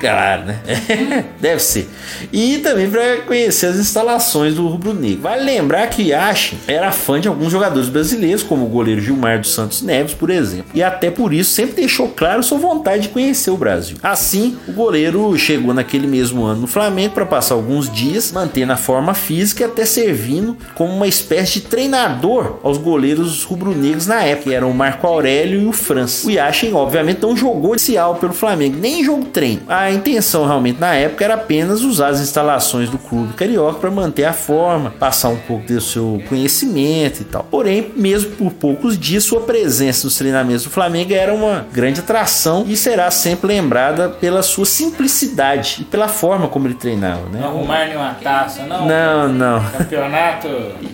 [0.00, 0.60] Claro, né?
[1.40, 1.88] Deve ser.
[2.32, 5.22] E também para conhecer as instalações do Rubro Negro.
[5.22, 9.52] Vale lembrar que Yashin era fã de alguns jogadores brasileiros, como o goleiro Gilmar dos
[9.52, 10.66] Santos Neves, por exemplo.
[10.74, 13.96] E até por isso sempre deixou claro sua vontade de conhecer o Brasil.
[14.02, 18.76] Assim, o goleiro chegou naquele mesmo ano no Flamengo para passar alguns dias, mantendo a
[18.76, 24.50] forma física e até servindo como uma espécie de treinador aos goleiros rubro-negros na época,
[24.50, 26.26] que eram o Marco Aurélio e o França.
[26.26, 29.62] O Yashin, obviamente, não jogou oficial pelo Flamengo, nem jogo treino.
[29.68, 34.24] A intenção realmente na época era apenas usar as instalações do clube carioca para manter
[34.24, 37.44] a forma, passar um pouco do seu conhecimento e tal.
[37.44, 42.64] Porém, mesmo por poucos dias, sua presença nos treinamentos do Flamengo era uma grande atração
[42.66, 47.40] e será sempre lembrada pela sua simplicidade e pela forma como ele treinava, né?
[47.40, 48.86] Não arrumar nenhuma taça, não.
[48.86, 49.64] Não, não.
[49.70, 50.48] Campeonato,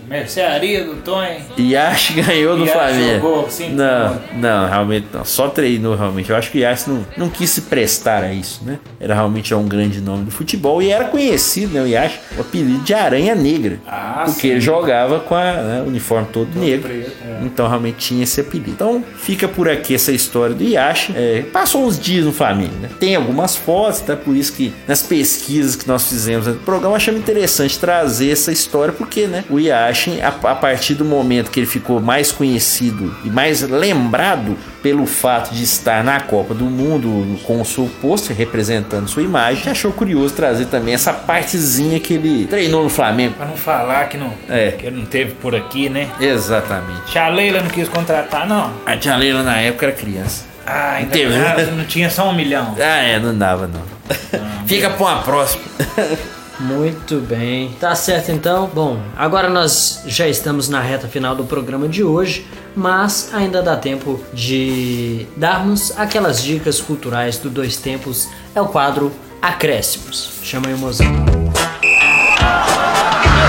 [0.09, 1.41] mercearia do Tonho.
[1.59, 3.21] Yash ganhou do Flamengo.
[3.21, 3.92] jogou, sim, não,
[4.35, 5.25] não, realmente não.
[5.25, 6.31] Só treinou realmente.
[6.31, 8.79] Eu acho que o Yash não, não quis se prestar a isso, né?
[9.01, 11.83] Era realmente já um grande nome do futebol e era conhecido, né?
[11.83, 13.79] O Yash, o apelido de Aranha Negra.
[13.87, 14.49] Ah, porque sim.
[14.49, 16.89] ele jogava com a, né, o uniforme todo, negro.
[16.89, 17.45] preto, é.
[17.45, 18.71] Então realmente tinha esse apelido.
[18.71, 21.11] Então fica por aqui essa história do Yash.
[21.15, 22.89] É, passou uns dias no Flamengo, né?
[22.99, 24.17] Tem algumas fotos, tá?
[24.17, 28.93] Por isso que nas pesquisas que nós fizemos no programa, achamos interessante trazer essa história,
[28.93, 29.45] porque, né?
[29.51, 34.57] O Yashin, a, a partir do momento que ele ficou mais conhecido e mais lembrado
[34.83, 39.71] pelo fato de estar na Copa do Mundo com o seu pôster representando sua imagem,
[39.71, 43.35] achou curioso trazer também essa partezinha que ele treinou no Flamengo.
[43.35, 44.71] Pra não falar que, não, É.
[44.71, 46.09] que ele não teve por aqui, né?
[46.21, 47.11] Exatamente.
[47.11, 48.73] Tia Leila não quis contratar, não.
[48.87, 50.45] A tia Leila na época era criança.
[50.65, 52.77] Ah, ainda nada, não tinha só um milhão.
[52.79, 53.83] Ah, é, não dava não.
[54.67, 55.63] Fica pra uma próxima.
[56.63, 57.75] Muito bem.
[57.81, 58.71] Tá certo então?
[58.73, 62.47] Bom, agora nós já estamos na reta final do programa de hoje,
[62.77, 68.29] mas ainda dá tempo de darmos aquelas dicas culturais do Dois Tempos.
[68.55, 70.35] É o quadro Acréscimos.
[70.45, 71.07] Chama aí o mozão.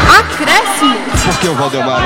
[0.10, 0.96] Acréscimo.
[1.24, 2.02] Por que o Valdemar?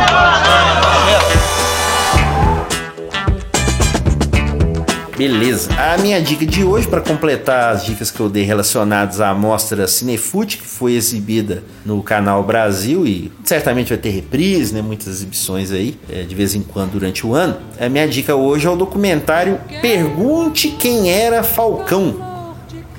[5.17, 5.71] Beleza.
[5.73, 9.87] A minha dica de hoje, para completar as dicas que eu dei relacionadas à mostra
[9.87, 14.81] Cinefute, que foi exibida no canal Brasil e certamente vai ter reprise, né?
[14.83, 17.57] Muitas exibições aí, é, de vez em quando durante o ano.
[17.79, 22.27] A minha dica hoje é o documentário Pergunte Quem Era Falcão.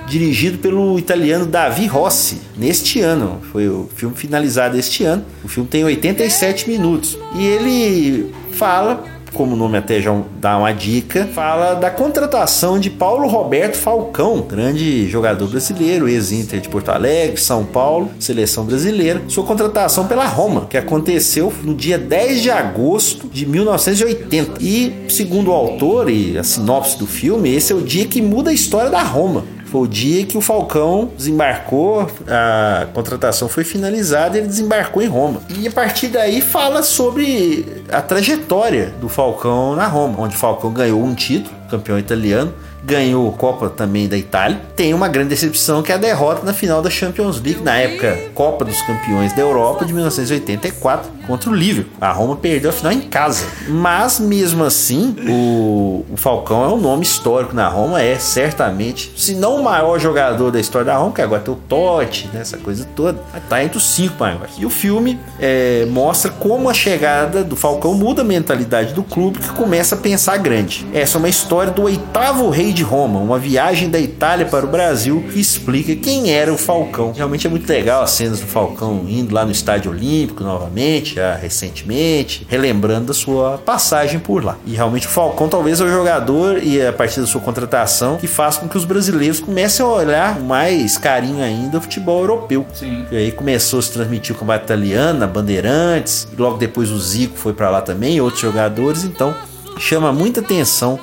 [0.09, 3.41] Dirigido pelo italiano Davi Rossi, neste ano.
[3.53, 5.23] Foi o filme finalizado este ano.
[5.45, 7.17] O filme tem 87 minutos.
[7.37, 12.91] E ele fala como o nome até já dá uma dica, fala da contratação de
[12.91, 19.23] Paulo Roberto Falcão, grande jogador brasileiro, ex-Inter de Porto Alegre, São Paulo, seleção brasileira.
[19.29, 24.59] Sua contratação pela Roma, que aconteceu no dia 10 de agosto de 1980.
[24.61, 28.51] E, segundo o autor e a sinopse do filme, esse é o dia que muda
[28.51, 29.45] a história da Roma.
[29.71, 35.07] Foi o dia que o Falcão desembarcou, a contratação foi finalizada e ele desembarcou em
[35.07, 35.43] Roma.
[35.49, 40.73] E a partir daí fala sobre a trajetória do Falcão na Roma, onde o Falcão
[40.73, 42.55] ganhou um título, campeão italiano,
[42.89, 44.61] ganhou Copa também da Itália.
[44.75, 48.19] Tem uma grande decepção que é a derrota na final da Champions League, na época
[48.35, 51.93] Copa dos Campeões da Europa de 1984 contra o Liverpool.
[52.01, 53.47] A Roma perdeu a final em casa.
[53.69, 59.35] Mas mesmo assim, o, o Falcão é um nome histórico na Roma, é certamente, se
[59.35, 62.57] não o maior jogador da história da Roma, que agora tem o Totti, né, essa
[62.57, 63.19] coisa toda,
[63.49, 64.55] tá entre os cinco maiores.
[64.57, 69.39] E o filme é, mostra como a chegada do Falcão muda a mentalidade do clube
[69.39, 70.87] que começa a pensar grande.
[70.95, 74.69] Essa é uma história do oitavo rei de Roma, uma viagem da Itália para o
[74.69, 77.13] Brasil que explica quem era o Falcão.
[77.13, 81.35] Realmente é muito legal as cenas do Falcão indo lá no Estádio Olímpico novamente, já
[81.35, 84.57] recentemente, relembrando da sua passagem por lá.
[84.65, 88.29] E realmente o Falcão talvez é o jogador e a partir da sua contratação que
[88.29, 92.65] faz com que os brasileiros comecem a olhar mais carinho ainda o futebol europeu.
[92.73, 93.05] Sim.
[93.11, 97.37] E aí começou a se transmitir o combate italiano, na Bandeirantes, logo depois o Zico
[97.37, 99.35] foi para lá também, e outros jogadores, então
[99.81, 100.99] chama muita atenção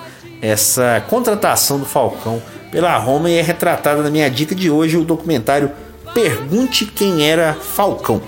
[0.45, 2.41] essa contratação do Falcão
[2.71, 5.71] pela Roma e é retratada na minha dica de hoje o documentário
[6.13, 8.21] Pergunte Quem Era Falcão.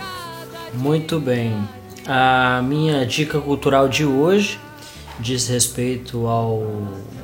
[0.74, 1.56] Muito bem.
[2.08, 4.60] A minha dica cultural de hoje
[5.20, 6.64] diz respeito ao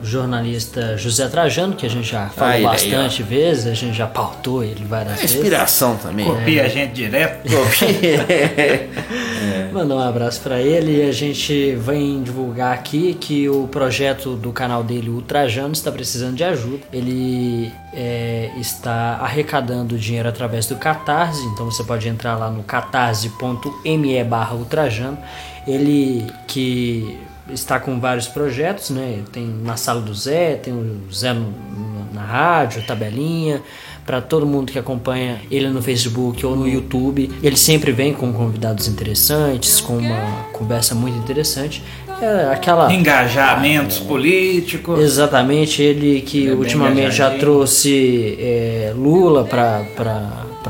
[0.04, 4.64] jornalista José Trajano, que a gente já falou aí, bastante vezes, a gente já pautou
[4.64, 5.36] ele várias É vezes.
[5.38, 6.26] inspiração também.
[6.26, 7.50] Copia a gente direto.
[9.72, 14.52] Mandar um abraço pra ele e a gente vem divulgar aqui que o projeto do
[14.52, 16.84] canal dele, o Trajano, está precisando de ajuda.
[16.92, 24.24] Ele é, está arrecadando dinheiro através do Catarse, então você pode entrar lá no catarse.me
[24.24, 25.18] barra Ultrajano.
[25.66, 27.18] Ele que
[27.52, 29.20] está com vários projetos, né?
[29.32, 33.62] Tem na sala do Zé, tem o Zé no- no- na rádio, tabelinha,
[34.06, 37.30] para todo mundo que acompanha ele no Facebook ou no YouTube.
[37.42, 41.82] Ele sempre vem com convidados interessantes, com uma conversa muito interessante.
[42.22, 45.00] É aquela Engajamentos políticos.
[45.00, 49.84] Exatamente, ele que bem ultimamente já trouxe é, Lula para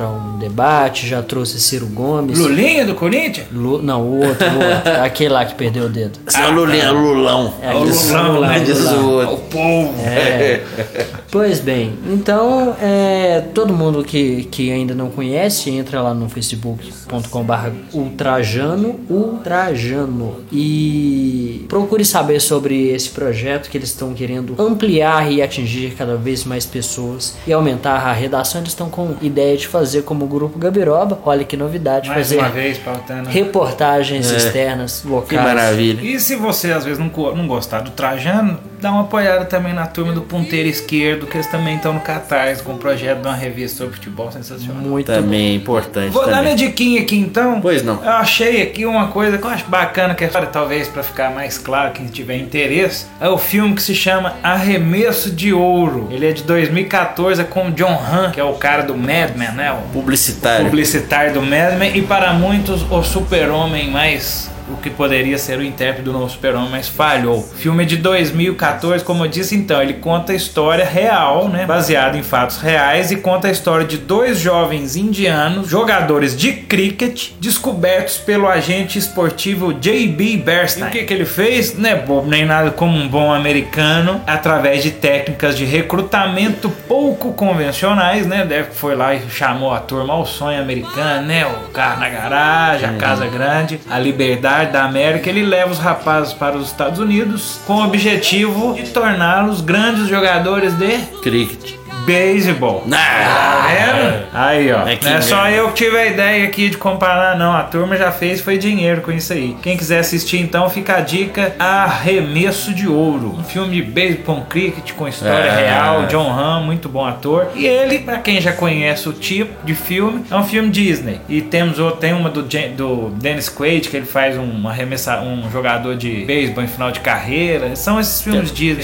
[0.08, 2.40] um debate, já trouxe Ciro Gomes.
[2.40, 3.48] Lulinha do Corinthians?
[3.52, 6.20] Lu- não, o outro, o outro, aquele lá que perdeu o dedo.
[6.28, 7.54] Esse é o Lulinha, Lulão.
[7.62, 8.60] É, Ó, diz- Lulão, Lula, né?
[8.60, 8.98] Diz Lula.
[8.98, 9.34] o outro.
[9.36, 9.94] O povo.
[11.34, 17.72] Pois bem, então é, todo mundo que, que ainda não conhece, entra lá no facebook.com.br
[17.92, 25.96] ultrajano, ultrajano e procure saber sobre esse projeto que eles estão querendo ampliar e atingir
[25.98, 28.62] cada vez mais pessoas e aumentar a redação.
[28.62, 32.38] Eles estão com ideia de fazer como o Grupo Gabiroba, olha que novidade, Mais fazer
[32.38, 33.28] uma vez, pautando.
[33.30, 35.42] reportagens externas, Que locais.
[35.44, 36.00] maravilha.
[36.00, 39.88] E se você às vezes não, não gostar do Trajano, dá uma apoiada também na
[39.88, 43.36] turma do Ponteiro Esquerdo, que eles também estão no Catarse com o projeto de uma
[43.36, 44.82] revista sobre futebol sensacional.
[44.82, 46.10] Muito Também é importante.
[46.12, 46.56] Vou dar minha também.
[46.56, 47.60] diquinha aqui então.
[47.62, 48.04] Pois não.
[48.04, 51.58] Eu achei aqui uma coisa que eu acho bacana, que é talvez para ficar mais
[51.58, 53.06] claro quem tiver interesse.
[53.20, 56.08] É o filme que se chama Arremesso de Ouro.
[56.12, 59.36] Ele é de 2014 é com o John Hamm, que é o cara do Mad
[59.36, 59.72] Men, né?
[59.72, 60.66] O Publicitário.
[60.66, 61.98] publicitário do Mad Men.
[61.98, 66.70] E para muitos, o super-homem mais o que poderia ser o intérprete do novo super-homem,
[66.70, 67.42] mas falhou.
[67.42, 72.24] Filme de 2014, como eu disse, então, ele conta a história real, né, baseado em
[72.24, 78.48] fatos reais e conta a história de dois jovens indianos, jogadores de cricket, descobertos pelo
[78.48, 80.38] agente esportivo J.B.
[80.38, 80.86] Bernstein.
[80.86, 81.78] E o que, que ele fez?
[81.78, 87.34] Não é bobo nem nada como um bom americano, através de técnicas de recrutamento pouco
[87.34, 88.46] convencionais, né?
[88.46, 91.46] Deve que foi lá e chamou a turma ao sonho americano, né?
[91.46, 95.30] O carro na garagem, a casa grande, a liberdade da América.
[95.30, 100.74] Ele leva os rapazes para os Estados Unidos com o objetivo de torná-los grandes jogadores
[100.74, 101.83] de Cricket.
[102.06, 102.84] Beisebol.
[102.90, 104.24] Tá vendo?
[104.34, 104.88] Aí, ó.
[104.88, 107.54] É é só eu que tive a ideia aqui de comparar, não.
[107.54, 109.56] A turma já fez, foi dinheiro com isso aí.
[109.62, 113.36] Quem quiser assistir, então, fica a dica: Arremesso de Ouro.
[113.40, 115.56] Um filme de beisebol com cricket, com história Ah.
[115.56, 116.06] real.
[116.08, 117.48] John Hamm, muito bom ator.
[117.56, 121.20] E ele, pra quem já conhece o tipo de filme, é um filme Disney.
[121.30, 125.50] E temos outro, tem uma do, do Dennis Quaid, que ele faz um, arremessa, um
[125.52, 127.76] jogador de beisebol em final de carreira.
[127.76, 128.76] São esses filmes de,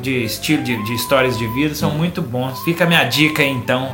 [0.00, 2.57] de estilo de, de histórias de vida, são muito bons.
[2.64, 3.88] Fica a minha dica então.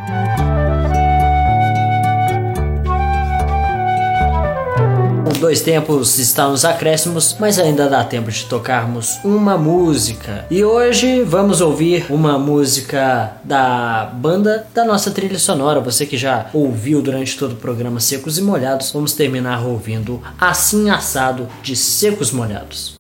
[5.45, 10.47] Dois Tempos está nos acréscimos, mas ainda dá tempo de tocarmos uma música.
[10.51, 15.81] E hoje vamos ouvir uma música da banda da nossa trilha sonora.
[15.81, 20.89] Você que já ouviu durante todo o programa Secos e Molhados, vamos terminar ouvindo Assim
[20.89, 22.95] Assado de Secos Molhados.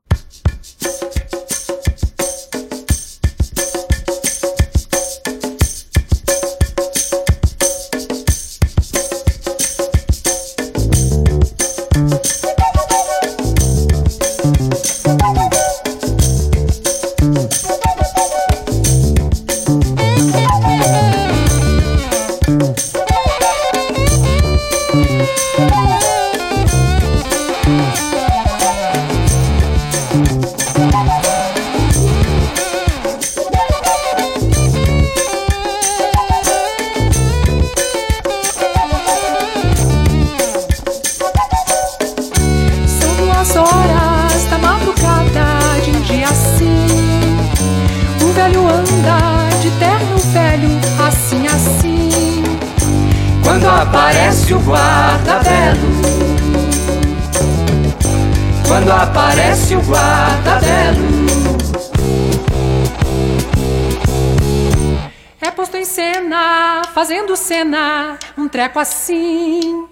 [66.94, 69.88] Fazendo cena, um treco assim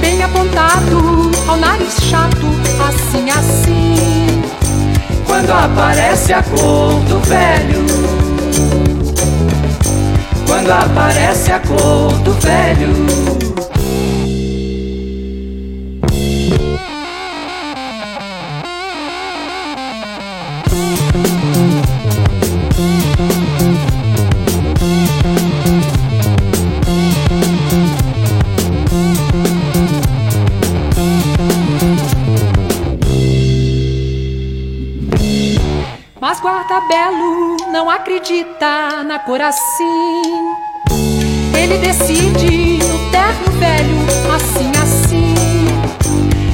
[0.00, 2.46] bem apontado ao nariz chato,
[2.88, 4.42] assim, assim.
[5.26, 7.86] Quando aparece a cor do velho,
[10.46, 13.69] quando aparece a cor do velho.
[36.30, 40.22] Mas Guardabelo não acredita na cor assim.
[41.60, 43.96] Ele decide no terno velho,
[44.32, 45.34] assim, assim.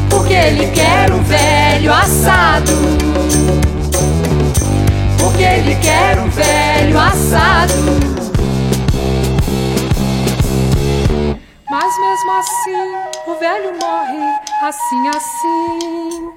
[0.09, 2.72] Porque ele quer um velho assado.
[5.20, 7.74] Porque ele quer um velho assado.
[11.70, 12.95] Mas mesmo assim,
[13.27, 16.33] o velho morre assim, assim.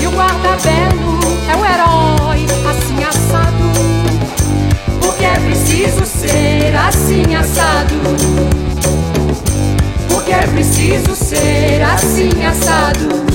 [0.00, 1.14] E o guarda-belo
[1.46, 2.03] é o herói,
[3.14, 3.72] assado.
[5.00, 7.94] Porque é preciso ser assim, assado.
[10.08, 13.33] Porque é preciso ser assim, assado.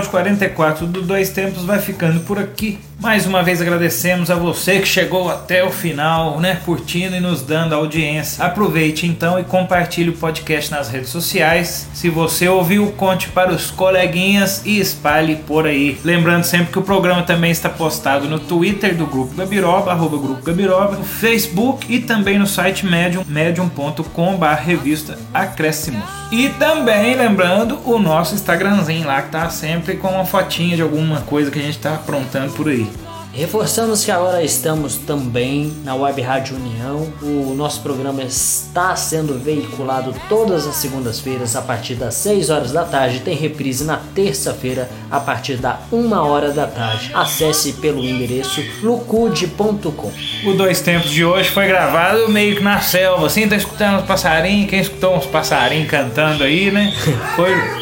[0.00, 2.78] Episódio 44 do Dois Tempos vai ficando por aqui.
[2.98, 7.42] Mais uma vez agradecemos a você que chegou até o final, né, curtindo e nos
[7.42, 8.44] dando audiência.
[8.44, 11.88] Aproveite então e compartilhe o podcast nas redes sociais.
[11.94, 15.98] Se você ouviu, conte para os coleguinhas e espalhe por aí.
[16.04, 20.42] Lembrando sempre que o programa também está postado no Twitter do Grupo Gabiroba, arroba Grupo
[20.42, 26.19] Gabiroba, no Facebook e também no site Medium, medium.com.br revista Acréscimos.
[26.30, 31.22] E também lembrando o nosso Instagramzinho lá que tá sempre com uma fotinha de alguma
[31.22, 32.88] coisa que a gente tá aprontando por aí.
[33.32, 37.12] Reforçamos que agora estamos também na Web Rádio União.
[37.22, 42.84] O nosso programa está sendo veiculado todas as segundas-feiras a partir das 6 horas da
[42.84, 43.20] tarde.
[43.20, 47.12] Tem reprise na terça-feira a partir da 1 hora da tarde.
[47.14, 50.12] Acesse pelo endereço lucude.com.
[50.44, 54.06] O Dois Tempos de hoje foi gravado meio que na selva, assim, tá escutando os
[54.06, 56.92] passarinhos, quem escutou uns passarinhos cantando aí, né?
[57.36, 57.79] Foi.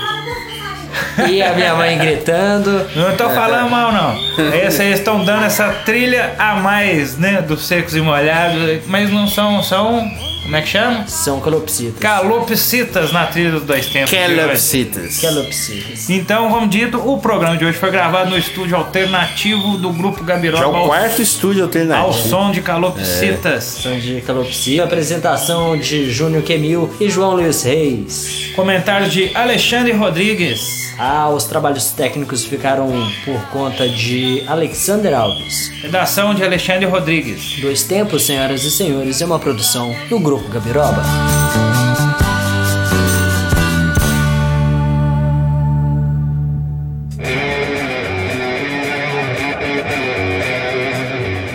[1.28, 2.86] E a minha mãe gritando.
[2.94, 4.18] Não tô falando mal, não.
[4.52, 7.42] Essa, eles estão dando essa trilha a mais, né?
[7.42, 9.62] Dos secos e molhados, mas não são.
[9.62, 11.06] são como é que chama?
[11.06, 11.98] São calopsitas.
[12.00, 14.10] Calopsitas na trilha dos dois tempos.
[14.10, 15.18] Calopsitas.
[15.20, 16.08] Calopsitas.
[16.08, 20.62] Então, como dito, o programa de hoje foi gravado no estúdio alternativo do Grupo Gabiroba.
[20.62, 22.28] Já é o ao- quarto estúdio Ao alternativo.
[22.28, 23.64] som de calopsitas.
[23.64, 24.84] São de calopsita.
[24.84, 28.50] Apresentação de Júnior Quemil e João Luiz Reis.
[28.56, 30.88] Comentários de Alexandre Rodrigues.
[30.98, 32.90] Ah, os trabalhos técnicos ficaram
[33.24, 35.70] por conta de Alexander Alves.
[35.80, 37.60] Redação de Alexandre Rodrigues.
[37.60, 41.02] Dois Tempos, senhoras e senhores, é uma produção do Grupo Gabiroba.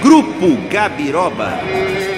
[0.02, 2.13] Grupo Gabiroba.